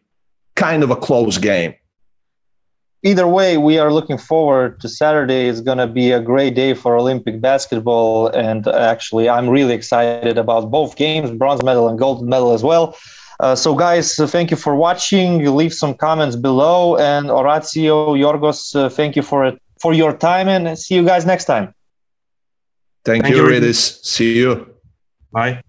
kind 0.56 0.84
of 0.84 0.92
a 0.92 0.96
close 0.96 1.38
game. 1.38 1.74
Either 3.04 3.28
way, 3.28 3.58
we 3.58 3.78
are 3.78 3.94
looking 3.94 4.18
forward 4.18 4.82
to 4.82 4.90
Saturday. 4.90 5.48
It's 5.48 5.62
going 5.62 5.78
to 5.78 5.88
be 5.88 6.12
a 6.12 6.20
great 6.20 6.54
day 6.56 6.74
for 6.74 6.98
Olympic 6.98 7.40
basketball. 7.40 8.28
And 8.28 8.68
actually, 8.68 9.30
I'm 9.30 9.48
really 9.48 9.74
excited 9.74 10.38
about 10.38 10.70
both 10.70 10.98
games 10.98 11.32
bronze 11.32 11.64
medal 11.64 11.88
and 11.88 11.98
gold 11.98 12.28
medal 12.28 12.52
as 12.52 12.64
well. 12.64 12.98
Uh, 13.40 13.56
so, 13.56 13.74
guys, 13.76 14.16
thank 14.16 14.52
you 14.52 14.58
for 14.58 14.76
watching. 14.76 15.46
Leave 15.56 15.74
some 15.74 15.94
comments 15.94 16.36
below. 16.36 16.98
And 16.98 17.30
Orazio, 17.30 18.16
Yorgos, 18.16 18.76
uh, 18.76 18.90
thank 18.90 19.16
you 19.16 19.22
for 19.22 19.46
it, 19.46 19.62
for 19.80 19.94
your 19.94 20.12
time. 20.18 20.50
And 20.50 20.78
see 20.78 20.96
you 20.96 21.06
guys 21.06 21.26
next 21.26 21.46
time. 21.46 21.74
Thank, 23.08 23.24
Thank 23.24 23.38
you, 23.38 23.48
you, 23.48 23.50
Rytis. 23.50 24.04
See 24.04 24.36
you. 24.36 24.76
Bye. 25.32 25.62